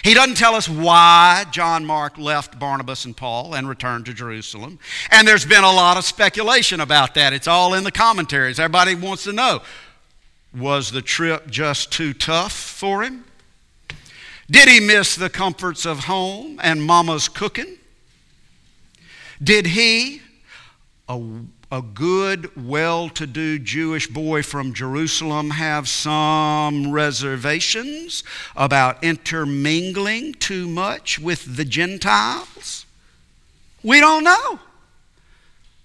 He 0.04 0.14
doesn't 0.14 0.36
tell 0.36 0.56
us 0.56 0.68
why 0.68 1.46
John 1.52 1.86
Mark 1.86 2.18
left 2.18 2.60
Barnabas 2.60 3.06
and 3.06 3.16
Paul 3.16 3.56
and 3.56 3.68
returned 3.68 4.06
to 4.06 4.14
Jerusalem. 4.14 4.80
And 5.12 5.28
there's 5.28 5.46
been 5.46 5.64
a 5.64 5.72
lot 5.72 5.98
of 5.98 6.06
speculation 6.06 6.80
about 6.80 7.16
that. 7.16 7.34
It's 7.34 7.48
all 7.48 7.74
in 7.74 7.84
the 7.84 7.92
commentaries. 7.92 8.60
Everybody 8.60 8.96
wants 8.96 9.24
to 9.24 9.34
know 9.34 9.62
was 10.54 10.92
the 10.92 11.02
trip 11.02 11.50
just 11.50 11.92
too 11.92 12.14
tough 12.14 12.54
for 12.54 13.04
him? 13.04 13.26
Did 14.50 14.70
he 14.70 14.80
miss 14.80 15.16
the 15.16 15.30
comforts 15.30 15.86
of 15.86 16.06
home 16.06 16.60
and 16.64 16.82
mama's 16.84 17.28
cooking? 17.28 17.78
Did 19.42 19.66
he, 19.68 20.22
a 21.10 21.22
a 21.76 21.82
good, 21.82 22.50
well 22.56 23.10
to 23.10 23.28
do 23.28 23.60
Jewish 23.60 24.08
boy 24.08 24.42
from 24.44 24.74
Jerusalem 24.74 25.50
have 25.50 25.90
some 25.90 26.90
reservations 26.94 28.24
about 28.56 29.04
intermingling 29.04 30.36
too 30.36 30.70
much 30.70 31.20
with 31.20 31.58
the 31.58 31.66
Gentiles? 31.66 32.86
We 33.84 34.00
don't 34.00 34.24
know. 34.24 34.62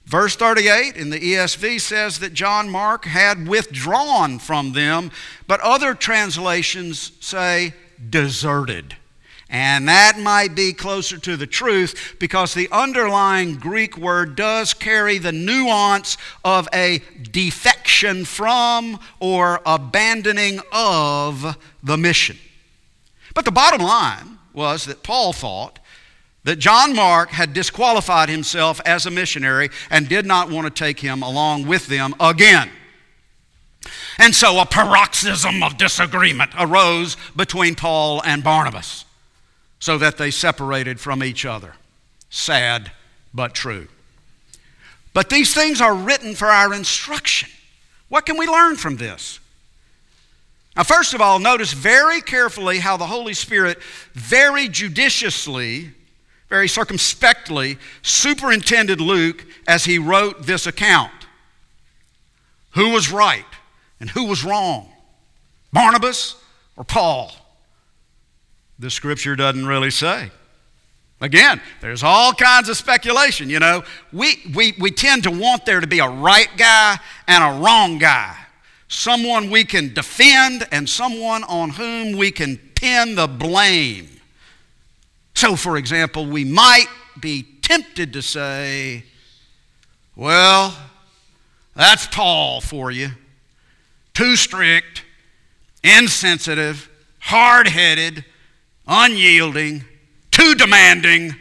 Verse 0.07 0.37
38 0.37 0.95
in 0.95 1.11
the 1.11 1.19
ESV 1.19 1.81
says 1.81 2.21
that 2.21 2.35
John 2.35 2.69
Mark 2.69 3.05
had 3.05 3.49
withdrawn 3.49 4.39
from 4.39 4.75
them, 4.75 5.11
but 5.49 5.59
other 5.61 5.95
translations 5.95 7.11
say 7.19 7.75
deserted. 8.09 8.97
And 9.50 9.88
that 9.88 10.16
might 10.16 10.54
be 10.54 10.73
closer 10.73 11.19
to 11.19 11.37
the 11.37 11.47
truth 11.47 12.14
because 12.21 12.54
the 12.54 12.69
underlying 12.71 13.57
Greek 13.57 13.99
word 13.99 14.37
does 14.37 14.73
carry 14.73 15.19
the 15.19 15.33
nuance 15.33 16.16
of 16.45 16.69
a 16.73 17.02
defection 17.33 18.25
from 18.25 19.00
or 19.19 19.61
abandoning 19.66 20.61
of 20.71 21.59
the 21.83 21.99
mission. 21.99 22.38
But 23.35 23.45
the 23.45 23.50
bottom 23.50 23.80
line 23.80 24.38
was 24.52 24.85
that 24.85 25.02
Paul 25.02 25.33
thought 25.33 25.80
that 26.45 26.57
John 26.57 26.95
Mark 26.95 27.30
had 27.30 27.52
disqualified 27.52 28.28
himself 28.28 28.80
as 28.87 29.04
a 29.04 29.11
missionary 29.11 29.71
and 29.90 30.09
did 30.09 30.26
not 30.26 30.49
want 30.49 30.66
to 30.66 30.71
take 30.71 31.00
him 31.00 31.23
along 31.23 31.66
with 31.66 31.88
them 31.88 32.14
again. 32.21 32.71
And 34.16 34.33
so 34.33 34.61
a 34.61 34.66
paroxysm 34.66 35.62
of 35.64 35.76
disagreement 35.76 36.52
arose 36.57 37.16
between 37.35 37.75
Paul 37.75 38.23
and 38.25 38.45
Barnabas 38.45 39.07
so 39.81 39.99
that 39.99 40.19
they 40.19 40.31
separated 40.31 41.01
from 41.01 41.25
each 41.25 41.45
other. 41.45 41.75
Sad, 42.29 42.93
but 43.35 43.55
true. 43.55 43.89
But 45.13 45.31
these 45.31 45.53
things 45.53 45.81
are 45.81 45.95
written 45.95 46.35
for 46.35 46.47
our 46.47 46.73
instruction. 46.73 47.49
What 48.09 48.27
can 48.27 48.37
we 48.37 48.47
learn 48.47 48.77
from 48.77 48.97
this? 48.97 49.41
Now, 50.77 50.85
first 50.85 51.15
of 51.15 51.21
all, 51.21 51.39
notice 51.39 51.73
very 51.73 52.21
carefully 52.21 52.79
how 52.79 52.97
the 52.97 53.07
Holy 53.07 53.35
Spirit 53.35 53.83
very 54.13 54.69
judiciously, 54.69 55.91
very 56.49 56.69
circumspectly 56.69 57.79
superintended 58.03 59.01
Luke 59.01 59.45
as 59.67 59.85
he 59.85 59.99
wrote 59.99 60.47
this 60.47 60.67
account. 60.67 61.13
Who 62.73 62.91
was 62.91 63.11
right 63.11 63.45
and 63.99 64.11
who 64.11 64.27
was 64.27 64.45
wrong? 64.45 64.89
Barnabas 65.73 66.37
or 66.77 66.85
Paul? 66.85 67.33
The 68.81 68.91
scripture 68.91 69.37
doesn't 69.37 69.67
really 69.67 69.91
say. 69.91 70.31
Again, 71.21 71.61
there's 71.83 72.03
all 72.03 72.33
kinds 72.33 72.71
of 72.71 72.79
speculation. 72.79 73.51
You 73.51 73.61
know, 73.61 73.85
we, 74.11 74.41
we, 74.55 74.73
we 74.81 74.91
tend 74.91 75.25
to 75.25 75.31
want 75.31 75.67
there 75.67 75.81
to 75.81 75.87
be 75.87 75.99
a 75.99 76.09
right 76.09 76.49
guy 76.57 76.99
and 77.29 77.45
a 77.45 77.63
wrong 77.63 77.99
guy, 77.99 78.35
someone 78.89 79.51
we 79.51 79.65
can 79.65 79.93
defend 79.93 80.67
and 80.73 80.89
someone 80.89 81.45
on 81.45 81.71
whom 81.71 82.17
we 82.17 82.31
can 82.31 82.57
pin 82.75 83.17
the 83.17 83.27
blame. 83.27 84.09
So, 85.35 85.57
for 85.57 85.77
example, 85.77 86.25
we 86.25 86.47
might 86.47 86.89
be 87.21 87.43
tempted 87.61 88.15
to 88.15 88.23
say, 88.23 89.05
well, 90.17 90.75
that's 91.77 92.07
Paul 92.07 92.63
for 92.63 92.91
you. 92.91 93.11
Too 94.15 94.37
strict, 94.37 95.05
insensitive, 95.85 96.91
hard 97.19 97.69
headed, 97.69 98.25
unyielding, 98.87 99.85
too 100.31 100.55
demanding, 100.55 101.37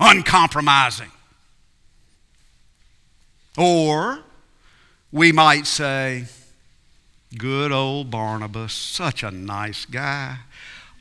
uncompromising. 0.00 1.10
Or 3.56 4.20
we 5.12 5.30
might 5.32 5.66
say, 5.66 6.24
good 7.38 7.72
old 7.72 8.10
Barnabas, 8.10 8.72
such 8.72 9.22
a 9.22 9.30
nice 9.30 9.84
guy. 9.84 10.38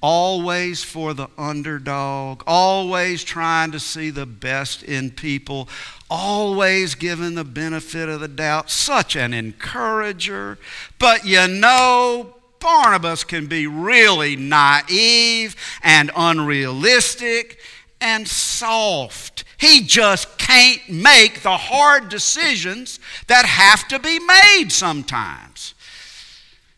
Always 0.02 0.84
for 0.84 1.14
the 1.14 1.30
underdog, 1.38 2.44
always 2.46 3.24
trying 3.24 3.72
to 3.72 3.80
see 3.80 4.10
the 4.10 4.26
best 4.26 4.84
in 4.84 5.12
people, 5.12 5.70
always 6.10 6.94
giving 6.94 7.36
the 7.36 7.46
benefit 7.46 8.10
of 8.10 8.20
the 8.20 8.28
doubt, 8.28 8.70
such 8.70 9.16
an 9.16 9.34
encourager. 9.34 10.60
But 11.00 11.26
you 11.26 11.48
know, 11.48 12.36
Barnabas 12.64 13.26
can 13.26 13.48
be 13.48 13.68
really 13.68 14.38
naive 14.38 15.56
and 15.84 16.10
unrealistic 16.16 17.60
and 18.00 18.28
soft. 18.28 19.44
He 19.58 19.82
just 19.82 20.38
can't 20.38 20.90
make 20.90 21.42
the 21.42 21.58
hard 21.58 22.08
decisions 22.10 23.00
that 23.28 23.46
have 23.46 23.88
to 23.90 24.00
be 24.00 24.18
made 24.20 24.70
sometimes. 24.70 25.74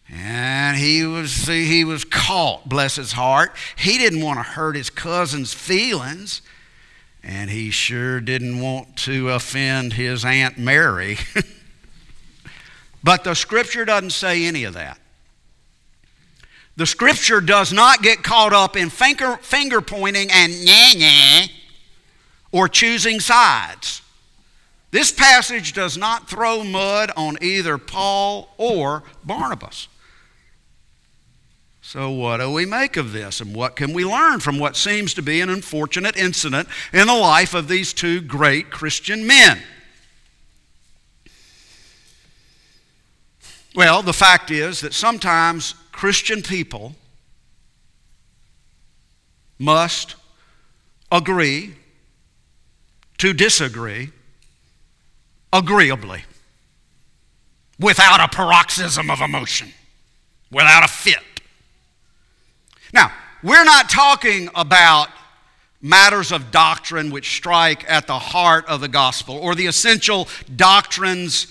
And 0.10 0.78
he 0.78 1.06
was, 1.06 1.48
he 1.48 1.84
was 1.84 2.04
caught, 2.04 2.68
bless 2.68 2.96
his 2.96 3.12
heart. 3.12 3.56
He 3.76 3.98
didn't 3.98 4.22
want 4.22 4.40
to 4.40 4.44
hurt 4.44 4.76
his 4.76 4.90
cousin's 4.90 5.54
feelings, 5.54 6.42
and 7.24 7.50
he 7.50 7.72
sure 7.72 8.20
didn't 8.20 8.60
want 8.60 8.98
to 8.98 9.30
offend 9.30 9.94
his 9.94 10.26
Aunt 10.26 10.58
Mary. 10.58 11.18
but 13.04 13.24
the 13.24 13.34
scripture 13.34 13.86
doesn't 13.86 14.12
say 14.12 14.46
any 14.46 14.64
of 14.64 14.74
that. 14.76 15.00
The 16.78 16.86
scripture 16.86 17.40
does 17.40 17.72
not 17.72 18.02
get 18.02 18.24
caught 18.24 18.54
up 18.54 18.76
in 18.76 18.90
finger, 18.90 19.38
finger 19.38 19.82
pointing 19.82 20.30
and 20.32 20.66
nah 20.66 20.94
nah 20.98 21.48
or 22.52 22.68
choosing 22.68 23.20
sides. 23.20 24.02
This 24.92 25.12
passage 25.12 25.74
does 25.74 25.98
not 25.98 26.30
throw 26.30 26.64
mud 26.64 27.12
on 27.18 27.38
either 27.42 27.78
Paul 27.78 28.50
or 28.58 29.04
Barnabas. 29.24 29.90
So, 31.82 32.10
what 32.10 32.38
do 32.38 32.52
we 32.52 32.66
make 32.66 32.98
of 32.98 33.12
this? 33.12 33.42
And 33.42 33.56
what 33.56 33.76
can 33.76 33.94
we 33.94 34.04
learn 34.04 34.40
from 34.40 34.58
what 34.58 34.76
seems 34.76 35.14
to 35.14 35.22
be 35.22 35.40
an 35.40 35.50
unfortunate 35.50 36.18
incident 36.18 36.68
in 36.92 37.08
the 37.08 37.14
life 37.14 37.54
of 37.54 37.68
these 37.68 37.94
two 37.94 38.22
great 38.22 38.72
Christian 38.72 39.28
men? 39.28 39.62
Well, 43.76 44.02
the 44.02 44.14
fact 44.14 44.50
is 44.50 44.80
that 44.82 44.94
sometimes 44.94 45.76
Christian 45.96 46.42
people 46.42 46.94
must 49.58 50.18
agree 51.10 51.74
to 53.18 53.32
disagree 53.32 54.10
agreeably 55.54 56.26
without 57.80 58.20
a 58.20 58.28
paroxysm 58.28 59.10
of 59.10 59.22
emotion, 59.22 59.70
without 60.52 60.84
a 60.84 60.90
fit. 60.90 61.24
Now, 62.92 63.14
we're 63.42 63.64
not 63.64 63.90
talking 63.90 64.50
about 64.54 65.08
matters 65.82 66.34
of 66.34 66.52
doctrine 66.52 67.10
which 67.10 67.38
strike 67.38 67.90
at 67.90 68.06
the 68.06 68.20
heart 68.20 68.66
of 68.66 68.82
the 68.82 68.90
gospel 68.90 69.38
or 69.38 69.56
the 69.56 69.68
essential 69.68 70.28
doctrines 70.58 71.48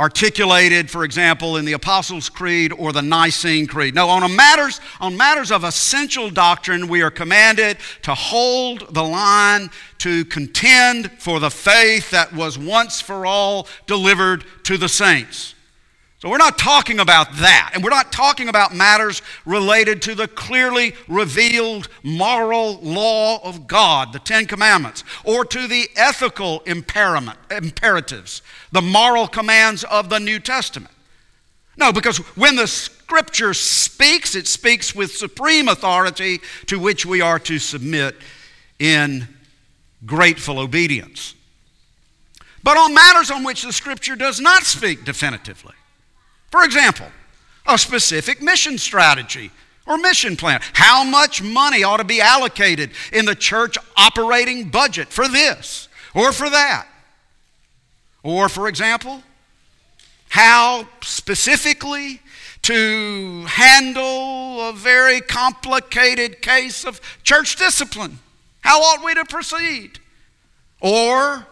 articulated, 0.00 0.90
for 0.90 1.04
example, 1.04 1.58
in 1.58 1.66
the 1.66 1.74
Apostles' 1.74 2.30
Creed 2.30 2.72
or 2.72 2.90
the 2.90 3.02
Nicene 3.02 3.66
Creed. 3.66 3.94
No, 3.94 4.08
on 4.08 4.34
matters, 4.34 4.80
on 4.98 5.14
matters 5.14 5.52
of 5.52 5.62
essential 5.62 6.30
doctrine, 6.30 6.88
we 6.88 7.02
are 7.02 7.10
commanded 7.10 7.76
to 8.02 8.14
hold 8.14 8.94
the 8.94 9.04
line, 9.04 9.68
to 9.98 10.24
contend 10.24 11.12
for 11.18 11.38
the 11.38 11.50
faith 11.50 12.10
that 12.12 12.32
was 12.32 12.58
once 12.58 13.02
for 13.02 13.26
all 13.26 13.68
delivered 13.86 14.42
to 14.64 14.78
the 14.78 14.88
saints. 14.88 15.54
So 16.20 16.28
we're 16.28 16.36
not 16.36 16.58
talking 16.58 17.00
about 17.00 17.32
that. 17.36 17.70
And 17.72 17.82
we're 17.82 17.88
not 17.88 18.12
talking 18.12 18.50
about 18.50 18.74
matters 18.74 19.22
related 19.46 20.02
to 20.02 20.14
the 20.14 20.28
clearly 20.28 20.94
revealed 21.08 21.88
moral 22.02 22.78
law 22.82 23.40
of 23.42 23.66
God, 23.66 24.12
the 24.12 24.18
Ten 24.18 24.44
Commandments, 24.44 25.02
or 25.24 25.46
to 25.46 25.66
the 25.66 25.88
ethical 25.96 26.60
imperatives, 26.66 28.42
the 28.70 28.82
moral 28.82 29.28
commands 29.28 29.82
of 29.84 30.10
the 30.10 30.20
New 30.20 30.38
Testament. 30.38 30.92
No, 31.78 31.90
because 31.90 32.18
when 32.36 32.54
the 32.54 32.66
Scripture 32.66 33.54
speaks, 33.54 34.34
it 34.34 34.46
speaks 34.46 34.94
with 34.94 35.12
supreme 35.12 35.68
authority 35.68 36.40
to 36.66 36.78
which 36.78 37.06
we 37.06 37.22
are 37.22 37.38
to 37.38 37.58
submit 37.58 38.14
in 38.78 39.26
grateful 40.04 40.58
obedience. 40.58 41.34
But 42.62 42.76
on 42.76 42.92
matters 42.92 43.30
on 43.30 43.42
which 43.42 43.62
the 43.62 43.72
Scripture 43.72 44.16
does 44.16 44.38
not 44.38 44.64
speak 44.64 45.06
definitively, 45.06 45.72
for 46.50 46.64
example, 46.64 47.06
a 47.66 47.78
specific 47.78 48.42
mission 48.42 48.78
strategy 48.78 49.50
or 49.86 49.98
mission 49.98 50.36
plan. 50.36 50.60
How 50.72 51.04
much 51.04 51.42
money 51.42 51.82
ought 51.82 51.98
to 51.98 52.04
be 52.04 52.20
allocated 52.20 52.90
in 53.12 53.24
the 53.24 53.34
church 53.34 53.76
operating 53.96 54.68
budget 54.68 55.08
for 55.08 55.28
this 55.28 55.88
or 56.14 56.32
for 56.32 56.50
that? 56.50 56.86
Or, 58.22 58.48
for 58.48 58.68
example, 58.68 59.22
how 60.28 60.86
specifically 61.02 62.20
to 62.62 63.44
handle 63.46 64.68
a 64.68 64.72
very 64.72 65.20
complicated 65.20 66.42
case 66.42 66.84
of 66.84 67.00
church 67.22 67.56
discipline. 67.56 68.18
How 68.60 68.80
ought 68.82 69.04
we 69.04 69.14
to 69.14 69.24
proceed? 69.24 69.98
Or 70.80 71.46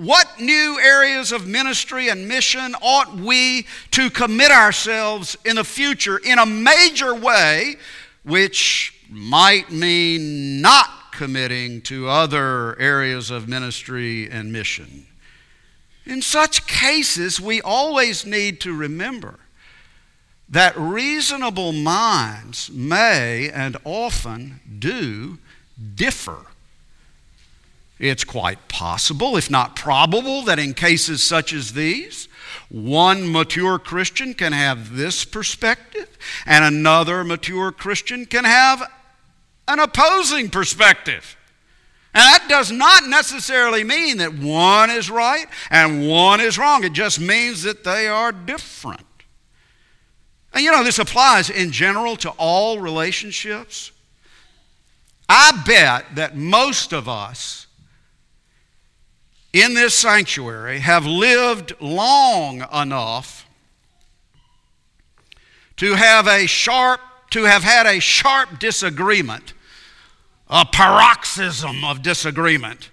what 0.00 0.40
new 0.40 0.80
areas 0.82 1.30
of 1.30 1.46
ministry 1.46 2.08
and 2.08 2.26
mission 2.26 2.74
ought 2.80 3.14
we 3.14 3.66
to 3.90 4.08
commit 4.08 4.50
ourselves 4.50 5.36
in 5.44 5.56
the 5.56 5.64
future 5.64 6.16
in 6.16 6.38
a 6.38 6.46
major 6.46 7.14
way, 7.14 7.76
which 8.24 8.94
might 9.10 9.70
mean 9.70 10.62
not 10.62 10.88
committing 11.12 11.82
to 11.82 12.08
other 12.08 12.78
areas 12.80 13.30
of 13.30 13.46
ministry 13.46 14.26
and 14.30 14.50
mission? 14.50 15.06
In 16.06 16.22
such 16.22 16.66
cases, 16.66 17.38
we 17.38 17.60
always 17.60 18.24
need 18.24 18.58
to 18.62 18.74
remember 18.74 19.38
that 20.48 20.74
reasonable 20.78 21.72
minds 21.72 22.70
may 22.70 23.50
and 23.50 23.76
often 23.84 24.60
do 24.78 25.36
differ 25.94 26.46
it's 28.00 28.24
quite 28.24 28.68
possible, 28.68 29.36
if 29.36 29.50
not 29.50 29.76
probable, 29.76 30.42
that 30.42 30.58
in 30.58 30.72
cases 30.72 31.22
such 31.22 31.52
as 31.52 31.74
these, 31.74 32.28
one 32.70 33.30
mature 33.30 33.78
Christian 33.78 34.32
can 34.32 34.52
have 34.52 34.96
this 34.96 35.26
perspective, 35.26 36.08
and 36.46 36.64
another 36.64 37.22
mature 37.22 37.70
Christian 37.70 38.24
can 38.24 38.44
have 38.44 38.90
an 39.68 39.80
opposing 39.80 40.48
perspective. 40.48 41.36
And 42.14 42.22
that 42.22 42.46
does 42.48 42.72
not 42.72 43.06
necessarily 43.06 43.84
mean 43.84 44.16
that 44.16 44.34
one 44.34 44.90
is 44.90 45.10
right 45.10 45.46
and 45.70 46.08
one 46.08 46.40
is 46.40 46.58
wrong. 46.58 46.82
It 46.82 46.92
just 46.92 47.20
means 47.20 47.62
that 47.62 47.84
they 47.84 48.08
are 48.08 48.32
different. 48.32 49.06
And 50.52 50.64
you 50.64 50.72
know, 50.72 50.82
this 50.82 50.98
applies 50.98 51.50
in 51.50 51.70
general 51.70 52.16
to 52.16 52.30
all 52.30 52.80
relationships. 52.80 53.92
I 55.28 55.62
bet 55.64 56.16
that 56.16 56.36
most 56.36 56.92
of 56.92 57.08
us 57.08 57.68
in 59.52 59.74
this 59.74 59.94
sanctuary 59.94 60.78
have 60.78 61.04
lived 61.04 61.72
long 61.80 62.64
enough 62.72 63.46
to 65.76 65.94
have 65.94 66.26
a 66.26 66.46
sharp, 66.46 67.00
to 67.30 67.44
have 67.44 67.62
had 67.62 67.86
a 67.86 68.00
sharp 68.00 68.58
disagreement, 68.58 69.54
a 70.48 70.64
paroxysm 70.64 71.84
of 71.84 72.02
disagreement 72.02 72.90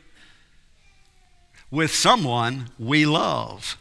with 1.70 1.94
someone 1.94 2.70
we 2.80 3.06
love. 3.06 3.78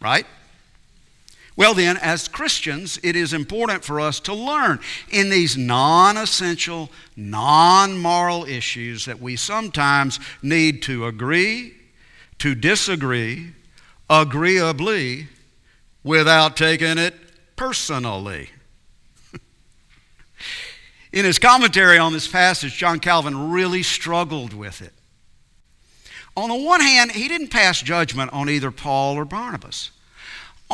Right? 0.00 0.26
Well, 1.56 1.74
then, 1.74 1.96
as 1.98 2.26
Christians, 2.26 2.98
it 3.04 3.14
is 3.14 3.32
important 3.32 3.84
for 3.84 4.00
us 4.00 4.18
to 4.20 4.34
learn 4.34 4.80
in 5.10 5.30
these 5.30 5.56
non 5.56 6.16
essential, 6.16 6.90
non 7.16 7.96
moral 7.96 8.44
issues 8.44 9.04
that 9.04 9.20
we 9.20 9.36
sometimes 9.36 10.18
need 10.42 10.82
to 10.82 11.06
agree, 11.06 11.74
to 12.38 12.56
disagree, 12.56 13.52
agreeably, 14.10 15.28
without 16.02 16.56
taking 16.56 16.98
it 16.98 17.14
personally. 17.54 18.50
in 21.12 21.24
his 21.24 21.38
commentary 21.38 21.98
on 21.98 22.12
this 22.12 22.26
passage, 22.26 22.76
John 22.76 22.98
Calvin 22.98 23.50
really 23.50 23.84
struggled 23.84 24.52
with 24.54 24.82
it. 24.82 24.92
On 26.36 26.48
the 26.48 26.56
one 26.56 26.80
hand, 26.80 27.12
he 27.12 27.28
didn't 27.28 27.48
pass 27.48 27.80
judgment 27.80 28.32
on 28.32 28.50
either 28.50 28.72
Paul 28.72 29.14
or 29.14 29.24
Barnabas. 29.24 29.92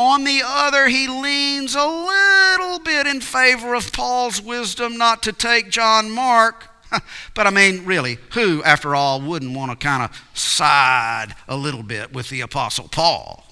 On 0.01 0.25
the 0.25 0.41
other, 0.43 0.89
he 0.89 1.07
leans 1.09 1.75
a 1.75 1.85
little 1.85 2.79
bit 2.79 3.07
in 3.07 3.21
favor 3.21 3.75
of 3.75 3.93
Paul's 3.93 4.41
wisdom 4.41 4.97
not 4.97 5.23
to 5.25 5.33
take 5.33 5.69
John 5.69 6.11
Mark. 6.11 6.69
But 7.35 7.47
I 7.47 7.51
mean, 7.51 7.85
really, 7.85 8.17
who, 8.33 8.63
after 8.65 8.95
all, 8.95 9.21
wouldn't 9.21 9.55
want 9.55 9.71
to 9.71 9.77
kind 9.77 10.03
of 10.03 10.25
side 10.33 11.35
a 11.47 11.55
little 11.55 11.83
bit 11.83 12.15
with 12.15 12.31
the 12.31 12.41
Apostle 12.41 12.89
Paul? 12.89 13.45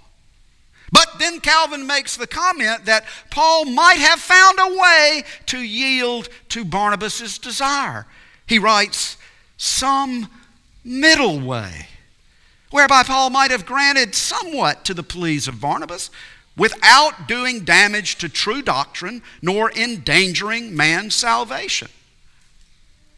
But 0.90 1.18
then 1.18 1.38
Calvin 1.40 1.87
makes 1.87 2.16
the 2.16 2.26
comment 2.26 2.87
that 2.87 3.04
Paul 3.30 3.66
might 3.66 3.98
have 3.98 4.18
found 4.18 4.58
a 4.58 4.78
way 4.78 5.24
to 5.46 5.58
yield 5.58 6.30
to 6.48 6.64
Barnabas' 6.64 7.37
desire. 7.37 8.06
He 8.46 8.58
writes, 8.58 9.18
some 9.58 10.30
middle 10.82 11.40
way 11.40 11.88
whereby 12.70 13.02
Paul 13.02 13.28
might 13.28 13.50
have 13.50 13.66
granted 13.66 14.14
somewhat 14.14 14.87
to 14.87 14.94
the 14.94 15.02
pleas 15.02 15.46
of 15.46 15.61
Barnabas 15.61 16.11
without 16.59 17.29
doing 17.29 17.61
damage 17.61 18.16
to 18.16 18.29
true 18.29 18.61
doctrine 18.61 19.23
nor 19.40 19.73
endangering 19.73 20.77
man's 20.77 21.14
salvation. 21.14 21.88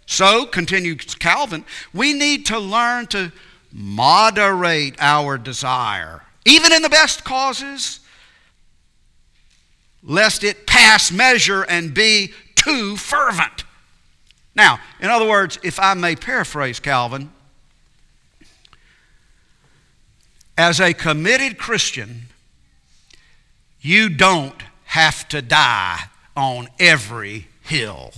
So, 0.06 0.44
continues 0.44 1.14
Calvin, 1.14 1.64
we 1.94 2.12
need 2.12 2.46
to 2.46 2.58
learn 2.58 3.06
to 3.08 3.32
moderate 3.72 4.96
our 4.98 5.38
desire, 5.38 6.22
even 6.44 6.72
in 6.72 6.82
the 6.82 6.88
best 6.88 7.24
causes, 7.24 8.00
lest 10.02 10.42
it 10.44 10.66
pass 10.66 11.12
measure 11.12 11.62
and 11.62 11.94
be 11.94 12.32
too 12.56 12.96
fervent. 12.96 13.64
Now, 14.56 14.80
in 15.00 15.08
other 15.08 15.28
words, 15.28 15.58
if 15.62 15.78
I 15.78 15.94
may 15.94 16.16
paraphrase 16.16 16.80
Calvin, 16.80 17.30
as 20.58 20.80
a 20.80 20.92
committed 20.92 21.56
Christian, 21.56 22.26
you 23.80 24.08
don't 24.08 24.62
have 24.84 25.28
to 25.28 25.42
die 25.42 26.00
on 26.36 26.68
every 26.78 27.48
hill. 27.62 28.12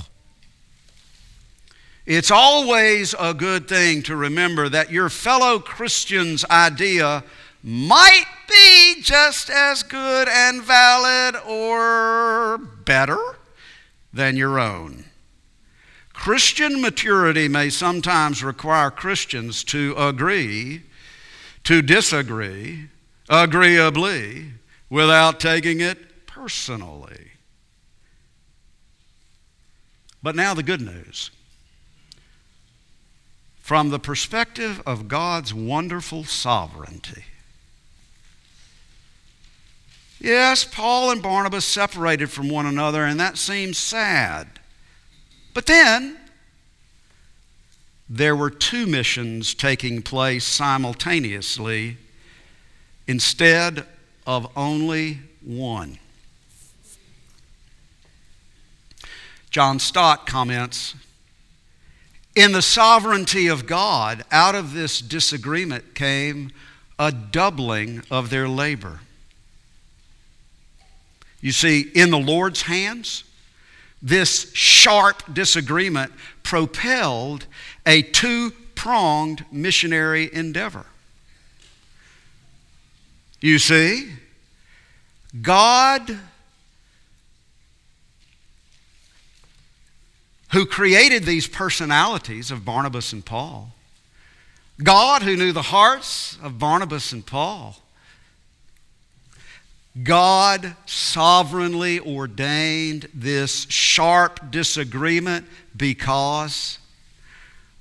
It's 2.05 2.31
always 2.31 3.15
a 3.19 3.33
good 3.33 3.69
thing 3.69 4.03
to 4.03 4.17
remember 4.17 4.69
that 4.69 4.91
your 4.91 5.09
fellow 5.09 5.61
Christian's 5.61 6.45
idea 6.47 7.23
might 7.63 8.25
be 8.49 9.01
just 9.03 9.49
as 9.51 9.85
good 9.85 10.29
and 10.29 10.63
valid 10.63 11.37
or 11.47 12.59
better 12.59 13.19
than 14.13 14.37
your 14.37 14.59
own. 14.59 15.05
Christian 16.13 16.81
maturity 16.81 17.49
may 17.49 17.71
sometimes 17.71 18.43
require 18.43 18.91
Christians 18.91 19.63
to 19.65 19.95
agree 19.97 20.83
to 21.65 21.83
disagree 21.83 22.89
agreeably 23.29 24.53
without 24.93 25.41
taking 25.41 25.81
it 25.81 26.27
personally. 26.27 27.31
But 30.23 30.37
now 30.37 30.53
the 30.53 30.63
good 30.63 30.83
news. 30.83 31.31
From 33.59 33.89
the 33.89 33.99
perspective 33.99 34.83
of 34.85 35.09
God's 35.09 35.55
wonderful 35.55 36.25
sovereignty. 36.25 37.25
Yes, 40.21 40.63
Paul 40.63 41.11
and 41.11 41.23
Barnabas 41.23 41.65
separated 41.65 42.31
from 42.31 42.51
one 42.51 42.67
another, 42.67 43.07
and 43.07 43.19
that 43.19 43.39
seems 43.39 43.79
sad. 43.79 44.61
But 45.55 45.65
then, 45.65 46.19
there 48.11 48.37
were 48.37 48.51
two 48.51 48.87
missions 48.87 49.55
taking 49.55 50.03
place 50.03 50.45
simultaneously 50.45 51.97
instead 53.07 53.87
of 54.27 54.51
only 54.57 55.21
one. 55.45 55.99
John 59.51 59.79
Stott 59.79 60.27
comments 60.27 60.95
In 62.35 62.53
the 62.53 62.63
sovereignty 62.63 63.49
of 63.49 63.67
God, 63.67 64.25
out 64.31 64.55
of 64.55 64.73
this 64.73 65.01
disagreement 65.01 65.95
came 65.95 66.51
a 66.99 67.13
doubling 67.13 68.03
of 68.11 68.31
their 68.31 68.49
labor. 68.49 69.01
You 71.41 71.53
see, 71.53 71.91
in 71.95 72.11
the 72.11 72.19
Lord's 72.19 72.63
hands, 72.63 73.25
this 74.01 74.53
sharp 74.55 75.23
disagreement 75.33 76.13
propelled 76.43 77.47
a 77.85 78.03
two 78.03 78.53
pronged 78.75 79.45
missionary 79.53 80.33
endeavor. 80.33 80.87
You 83.43 83.59
see, 83.59 84.09
God, 85.43 86.17
who 90.53 90.65
created 90.65 91.25
these 91.25 91.49
personalities 91.49 92.53
of 92.53 92.65
Barnabas 92.65 93.13
and 93.13 93.25
Paul, 93.25 93.73
God, 94.81 95.23
who 95.23 95.37
knew 95.37 95.51
the 95.51 95.61
hearts 95.63 96.39
of 96.41 96.61
Barnabas 96.61 97.13
and 97.13 97.27
Paul, 97.27 97.77
God 100.01 100.77
sovereignly 100.87 101.99
ordained 101.99 103.09
this 103.13 103.67
sharp 103.69 104.53
disagreement 104.53 105.47
because 105.77 106.79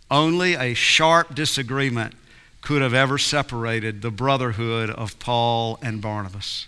only 0.10 0.56
a 0.56 0.74
sharp 0.74 1.36
disagreement 1.36 2.16
could 2.62 2.82
have 2.82 2.94
ever 2.94 3.18
separated 3.18 4.02
the 4.02 4.12
brotherhood 4.12 4.90
of 4.90 5.18
Paul 5.20 5.80
and 5.82 6.02
Barnabas 6.02 6.68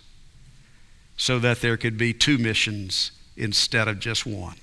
so 1.16 1.38
that 1.38 1.60
there 1.60 1.76
could 1.76 1.96
be 1.96 2.12
two 2.12 2.38
missions 2.38 3.12
instead 3.36 3.88
of 3.88 4.00
just 4.00 4.26
one. 4.26 4.56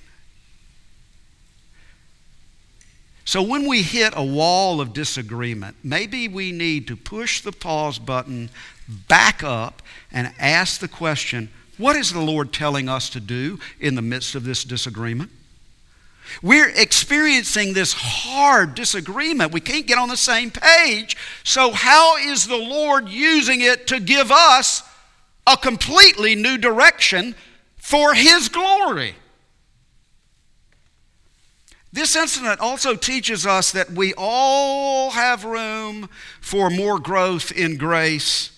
So, 3.24 3.40
when 3.40 3.66
we 3.66 3.82
hit 3.82 4.12
a 4.16 4.24
wall 4.24 4.80
of 4.80 4.92
disagreement, 4.92 5.76
maybe 5.82 6.28
we 6.28 6.50
need 6.50 6.88
to 6.88 6.96
push 6.96 7.40
the 7.40 7.52
pause 7.52 7.98
button 7.98 8.50
back 9.08 9.42
up 9.44 9.80
and 10.10 10.34
ask 10.38 10.80
the 10.80 10.88
question 10.88 11.50
what 11.78 11.96
is 11.96 12.12
the 12.12 12.20
Lord 12.20 12.52
telling 12.52 12.88
us 12.88 13.08
to 13.10 13.20
do 13.20 13.58
in 13.80 13.94
the 13.94 14.02
midst 14.02 14.34
of 14.34 14.44
this 14.44 14.64
disagreement? 14.64 15.30
We're 16.40 16.70
experiencing 16.70 17.72
this 17.72 17.92
hard 17.92 18.74
disagreement. 18.74 19.52
We 19.52 19.60
can't 19.60 19.86
get 19.86 19.98
on 19.98 20.08
the 20.08 20.16
same 20.16 20.50
page. 20.50 21.16
So, 21.44 21.72
how 21.72 22.16
is 22.16 22.46
the 22.46 22.56
Lord 22.56 23.08
using 23.08 23.60
it 23.60 23.86
to 23.88 24.00
give 24.00 24.30
us 24.30 24.82
a 25.46 25.56
completely 25.56 26.34
new 26.34 26.56
direction 26.56 27.34
for 27.76 28.14
His 28.14 28.48
glory? 28.48 29.16
This 31.92 32.16
incident 32.16 32.60
also 32.60 32.94
teaches 32.94 33.44
us 33.44 33.72
that 33.72 33.90
we 33.90 34.14
all 34.16 35.10
have 35.10 35.44
room 35.44 36.08
for 36.40 36.70
more 36.70 36.98
growth 36.98 37.52
in 37.52 37.76
grace 37.76 38.50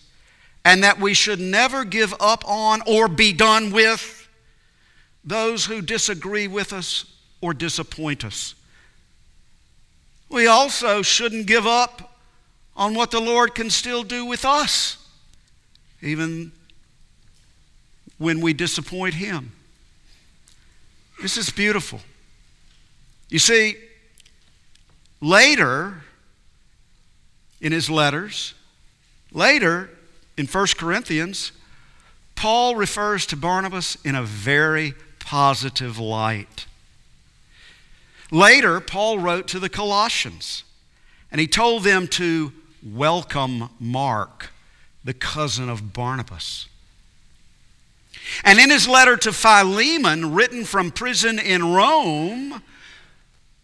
and 0.65 0.85
that 0.85 1.01
we 1.01 1.15
should 1.15 1.41
never 1.41 1.85
give 1.85 2.15
up 2.21 2.45
on 2.47 2.81
or 2.87 3.09
be 3.09 3.33
done 3.33 3.73
with 3.73 4.29
those 5.25 5.67
who 5.67 5.83
disagree 5.83 6.47
with 6.47 6.73
us 6.73 7.07
or 7.45 7.53
disappoint 7.53 8.25
us. 8.25 8.55
We 10.31 10.47
also 10.47 11.03
shouldn't 11.03 11.47
give 11.47 11.67
up 11.67 12.17
on 12.75 12.95
what 12.95 13.11
the 13.11 13.21
Lord 13.21 13.55
can 13.55 13.69
still 13.69 14.03
do 14.03 14.25
with 14.25 14.47
us, 14.47 14.97
even 16.01 16.53
when 18.17 18.41
we 18.41 18.55
disappoint 18.55 19.13
Him. 19.13 19.53
This 21.21 21.37
is 21.37 21.51
beautiful. 21.51 22.01
You 23.29 23.39
see, 23.39 23.77
later 25.21 26.03
in 27.61 27.73
his 27.73 27.91
letters, 27.91 28.55
later 29.33 29.91
in 30.39 30.47
1 30.47 30.67
Corinthians, 30.79 31.53
Paul 32.37 32.75
refers 32.75 33.27
to 33.27 33.37
Barnabas 33.37 33.97
in 34.03 34.15
a 34.15 34.23
very 34.23 34.95
positive 35.19 35.99
light. 35.99 36.65
Later, 38.35 38.81
Paul 38.81 39.21
wrote 39.21 39.47
to 39.49 39.61
the 39.61 39.69
Colossians, 39.69 40.65
and 41.31 41.41
he 41.41 41.47
told 41.47 41.85
them 41.85 42.09
to 42.09 42.53
welcome 42.83 43.71
Mark, 43.79 44.51
the 45.05 45.15
cousin 45.15 45.69
of 45.69 45.93
Barnabas. 45.93 46.67
And 48.43 48.59
in 48.59 48.71
his 48.71 48.89
letter 48.89 49.17
to 49.19 49.33
Philemon, 49.33 50.35
written 50.35 50.65
from 50.65 50.91
prison 50.91 51.39
in 51.39 51.73
Rome, 51.75 52.61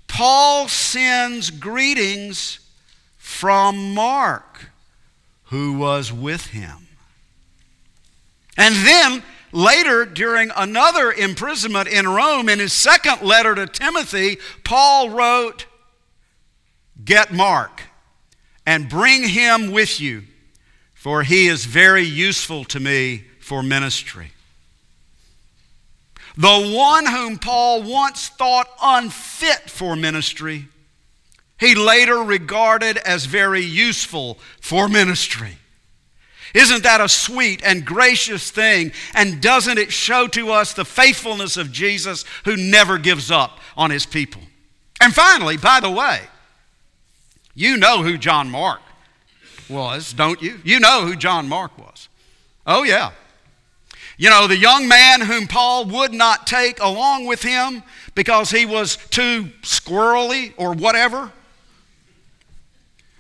Paul 0.07 0.69
sends 0.69 1.51
greetings 1.51 2.61
from 3.19 3.93
Mark, 3.93 4.71
who 5.47 5.73
was 5.73 6.13
with 6.13 6.47
him. 6.47 6.87
And 8.57 8.77
then 8.87 9.25
later, 9.53 10.05
during 10.05 10.51
another 10.57 11.13
imprisonment 11.13 11.89
in 11.89 12.09
Rome, 12.09 12.49
in 12.49 12.59
his 12.59 12.73
second 12.73 13.23
letter 13.23 13.55
to 13.55 13.67
Timothy, 13.67 14.39
Paul 14.65 15.11
wrote, 15.11 15.67
Get 17.05 17.33
Mark 17.33 17.83
and 18.67 18.89
bring 18.89 19.29
him 19.29 19.71
with 19.71 20.01
you, 20.01 20.25
for 20.95 21.23
he 21.23 21.49
is 21.49 21.65
very 21.65 22.05
useful 22.05 22.65
to 22.67 22.81
me 22.81 23.25
for 23.41 23.63
ministry. 23.63 24.33
The 26.37 26.73
one 26.75 27.07
whom 27.07 27.39
Paul 27.39 27.83
once 27.83 28.29
thought 28.29 28.69
unfit 28.81 29.69
for 29.69 29.97
ministry, 29.97 30.69
he 31.59 31.75
later 31.75 32.19
regarded 32.19 32.97
as 32.99 33.27
very 33.27 33.63
useful 33.63 34.39
for 34.61 34.89
ministry. 34.89 35.59
Isn't 36.55 36.83
that 36.83 37.01
a 37.01 37.09
sweet 37.09 37.63
and 37.65 37.85
gracious 37.85 38.51
thing? 38.51 38.93
And 39.15 39.41
doesn't 39.41 39.79
it 39.79 39.93
show 39.93 40.27
to 40.29 40.51
us 40.51 40.73
the 40.73 40.85
faithfulness 40.85 41.57
of 41.57 41.71
Jesus 41.71 42.25
who 42.45 42.57
never 42.57 42.99
gives 42.99 43.31
up 43.31 43.61
on 43.77 43.91
his 43.91 44.07
people? 44.07 44.43
And 45.01 45.15
finally, 45.15 45.57
by 45.57 45.81
the 45.81 45.91
way, 45.91 46.21
you 47.55 47.77
know 47.77 48.03
who 48.03 48.19
John 48.19 48.51
Mark 48.51 48.81
was, 49.69 50.13
don't 50.13 50.43
you? 50.43 50.61
You 50.65 50.81
know 50.81 51.07
who 51.07 51.17
John 51.17 51.49
Mark 51.49 51.77
was. 51.79 52.09
Oh, 52.67 52.83
yeah. 52.83 53.13
You 54.19 54.29
know, 54.29 54.47
the 54.47 54.57
young 54.57 54.87
man 54.87 55.23
whom 55.23 55.47
Paul 55.47 55.87
would 55.87 56.13
not 56.13 56.47
take 56.47 56.79
along 56.81 57.25
with 57.25 57.43
him 57.43 57.83
because 58.15 58.51
he 58.51 58.67
was 58.67 58.97
too 59.09 59.51
squirrely 59.63 60.53
or 60.59 60.75
whatever, 60.75 61.33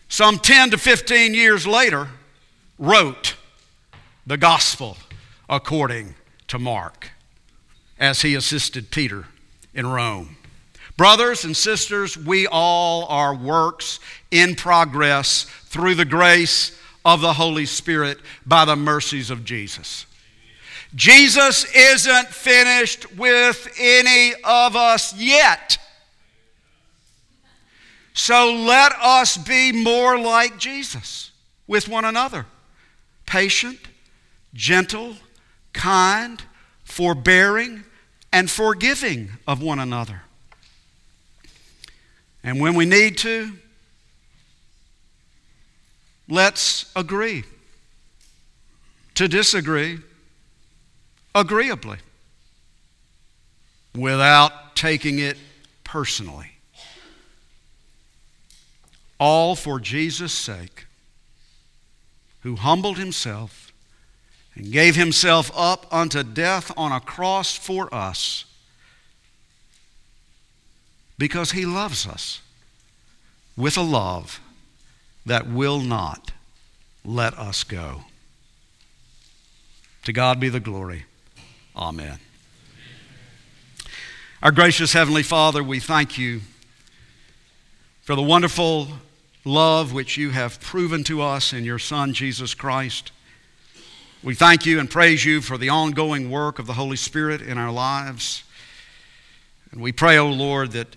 some 0.08 0.38
10 0.38 0.72
to 0.72 0.78
15 0.78 1.32
years 1.32 1.66
later, 1.66 2.08
wrote 2.80 3.36
the 4.26 4.38
gospel 4.38 4.96
according 5.48 6.14
to 6.48 6.58
Mark 6.58 7.10
as 7.98 8.22
he 8.22 8.34
assisted 8.34 8.90
Peter 8.90 9.26
in 9.74 9.86
Rome. 9.86 10.36
Brothers 10.96 11.44
and 11.44 11.56
sisters, 11.56 12.16
we 12.16 12.46
all 12.46 13.04
are 13.06 13.34
works 13.34 14.00
in 14.30 14.54
progress 14.54 15.44
through 15.66 15.94
the 15.94 16.04
grace 16.04 16.76
of 17.04 17.20
the 17.20 17.34
Holy 17.34 17.66
Spirit 17.66 18.18
by 18.46 18.64
the 18.64 18.76
mercies 18.76 19.30
of 19.30 19.44
Jesus. 19.44 20.06
Jesus 20.94 21.64
isn't 21.74 22.28
finished 22.28 23.14
with 23.16 23.72
any 23.78 24.32
of 24.42 24.74
us 24.74 25.14
yet. 25.16 25.78
So 28.12 28.52
let 28.52 28.92
us 29.00 29.36
be 29.36 29.70
more 29.72 30.18
like 30.18 30.58
Jesus 30.58 31.30
with 31.66 31.88
one 31.88 32.04
another 32.04 32.46
patient, 33.30 33.78
gentle, 34.52 35.14
kind, 35.72 36.42
forbearing, 36.82 37.84
and 38.32 38.50
forgiving 38.50 39.30
of 39.46 39.62
one 39.62 39.78
another. 39.78 40.22
And 42.42 42.60
when 42.60 42.74
we 42.74 42.86
need 42.86 43.18
to, 43.18 43.52
let's 46.28 46.90
agree 46.96 47.44
to 49.14 49.28
disagree 49.28 50.00
agreeably 51.32 51.98
without 53.94 54.74
taking 54.74 55.20
it 55.20 55.36
personally. 55.84 56.50
All 59.20 59.54
for 59.54 59.78
Jesus' 59.78 60.32
sake, 60.32 60.86
who 62.42 62.56
humbled 62.56 62.98
himself 62.98 63.72
and 64.54 64.72
gave 64.72 64.96
himself 64.96 65.50
up 65.54 65.86
unto 65.92 66.22
death 66.22 66.72
on 66.76 66.92
a 66.92 67.00
cross 67.00 67.56
for 67.56 67.92
us 67.94 68.44
because 71.18 71.52
he 71.52 71.66
loves 71.66 72.06
us 72.06 72.40
with 73.56 73.76
a 73.76 73.82
love 73.82 74.40
that 75.26 75.46
will 75.46 75.80
not 75.80 76.32
let 77.04 77.34
us 77.38 77.62
go. 77.62 78.02
To 80.04 80.12
God 80.12 80.40
be 80.40 80.48
the 80.48 80.60
glory. 80.60 81.04
Amen. 81.76 82.18
Our 84.42 84.50
gracious 84.50 84.94
Heavenly 84.94 85.22
Father, 85.22 85.62
we 85.62 85.78
thank 85.78 86.16
you 86.16 86.40
for 88.02 88.16
the 88.16 88.22
wonderful 88.22 88.88
love 89.44 89.92
which 89.92 90.16
you 90.16 90.30
have 90.30 90.60
proven 90.60 91.04
to 91.04 91.22
us 91.22 91.52
in 91.52 91.64
your 91.64 91.78
Son, 91.78 92.12
Jesus 92.12 92.54
Christ. 92.54 93.12
We 94.22 94.34
thank 94.34 94.66
you 94.66 94.78
and 94.78 94.90
praise 94.90 95.24
you 95.24 95.40
for 95.40 95.56
the 95.56 95.70
ongoing 95.70 96.30
work 96.30 96.58
of 96.58 96.66
the 96.66 96.74
Holy 96.74 96.96
Spirit 96.96 97.40
in 97.40 97.56
our 97.56 97.72
lives. 97.72 98.44
And 99.72 99.80
we 99.80 99.92
pray, 99.92 100.18
O 100.18 100.26
oh 100.26 100.30
Lord, 100.30 100.72
that 100.72 100.96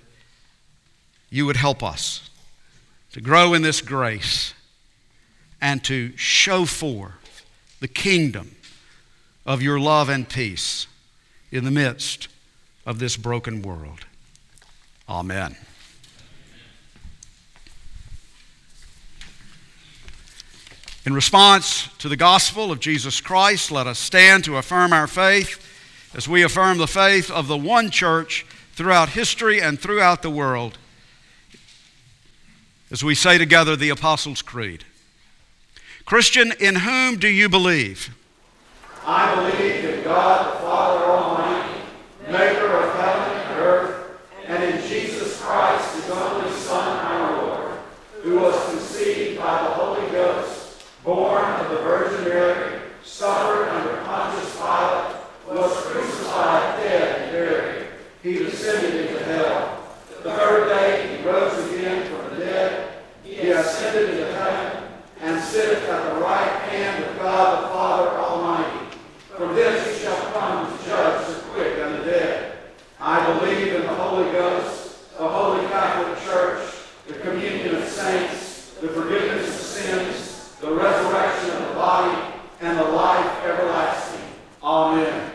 you 1.30 1.46
would 1.46 1.56
help 1.56 1.82
us 1.82 2.30
to 3.14 3.22
grow 3.22 3.54
in 3.54 3.62
this 3.62 3.82
grace 3.82 4.54
and 5.62 5.84
to 5.86 6.16
show 6.18 6.66
forth 6.66 7.46
the 7.80 7.88
kingdom 7.88 8.56
of 9.46 9.62
your 9.62 9.80
love 9.80 10.10
and 10.10 10.28
peace 10.28 10.88
in 11.52 11.64
the 11.64 11.72
midst 11.72 12.28
of 12.86 13.00
this 13.00 13.16
broken 13.16 13.62
world. 13.62 14.06
Amen. 15.08 15.56
In 21.06 21.14
response 21.14 21.90
to 21.98 22.08
the 22.08 22.16
gospel 22.16 22.72
of 22.72 22.80
Jesus 22.80 23.20
Christ, 23.20 23.72
let 23.72 23.88
us 23.88 24.00
stand 24.00 24.46
to 24.46 24.56
affirm 24.56 24.94
our 24.94 25.08
faith 25.08 25.60
as 26.14 26.30
we 26.30 26.44
affirm 26.44 26.78
the 26.78 26.88
faith 26.88 27.30
of 27.30 27.48
the 27.48 27.58
one 27.58 27.90
church 27.90 28.46
throughout 28.74 29.10
history 29.10 29.60
and 29.62 29.78
throughout 29.78 30.22
the 30.22 30.30
world. 30.30 30.78
As 32.90 33.04
we 33.04 33.16
say 33.16 33.38
together 33.38 33.76
the 33.76 33.90
Apostles' 33.90 34.42
Creed 34.42 34.86
Christian, 36.06 36.54
in 36.60 36.76
whom 36.76 37.18
do 37.18 37.28
you 37.28 37.50
believe? 37.50 38.16
I 39.06 39.36
believe 39.36 39.86
in 39.86 40.04
God 40.04 40.58
He 58.24 58.36
descended 58.36 59.06
into 59.06 59.22
hell. 59.26 59.84
The 60.24 60.32
third 60.32 60.70
day 60.70 61.18
he 61.18 61.28
rose 61.28 61.70
again 61.74 62.08
from 62.08 62.30
the 62.30 62.46
dead. 62.46 62.94
He 63.22 63.50
ascended 63.50 64.12
into 64.12 64.34
heaven 64.34 64.84
and 65.20 65.44
sitteth 65.44 65.84
at 65.90 66.14
the 66.14 66.22
right 66.22 66.62
hand 66.70 67.04
of 67.04 67.18
God 67.20 67.64
the 67.64 67.68
Father 67.68 68.12
Almighty. 68.12 68.98
From 69.36 69.54
this 69.54 69.98
he 69.98 70.06
shall 70.06 70.32
come 70.32 70.66
to 70.66 70.86
judge 70.86 71.28
the 71.28 71.42
quick 71.50 71.78
and 71.80 71.96
the 71.96 72.06
dead. 72.06 72.60
I 72.98 73.40
believe 73.40 73.76
in 73.76 73.82
the 73.82 73.94
Holy 73.94 74.32
Ghost, 74.32 75.12
the 75.18 75.28
Holy 75.28 75.68
Catholic 75.68 76.24
Church, 76.24 76.66
the 77.06 77.16
communion 77.16 77.76
of 77.76 77.84
saints, 77.90 78.76
the 78.80 78.88
forgiveness 78.88 79.50
of 79.50 79.54
sins, 79.54 80.56
the 80.62 80.72
resurrection 80.74 81.50
of 81.58 81.68
the 81.68 81.74
body, 81.74 82.34
and 82.62 82.80
the 82.80 82.84
life 82.86 83.44
everlasting. 83.44 84.22
Amen. 84.64 85.33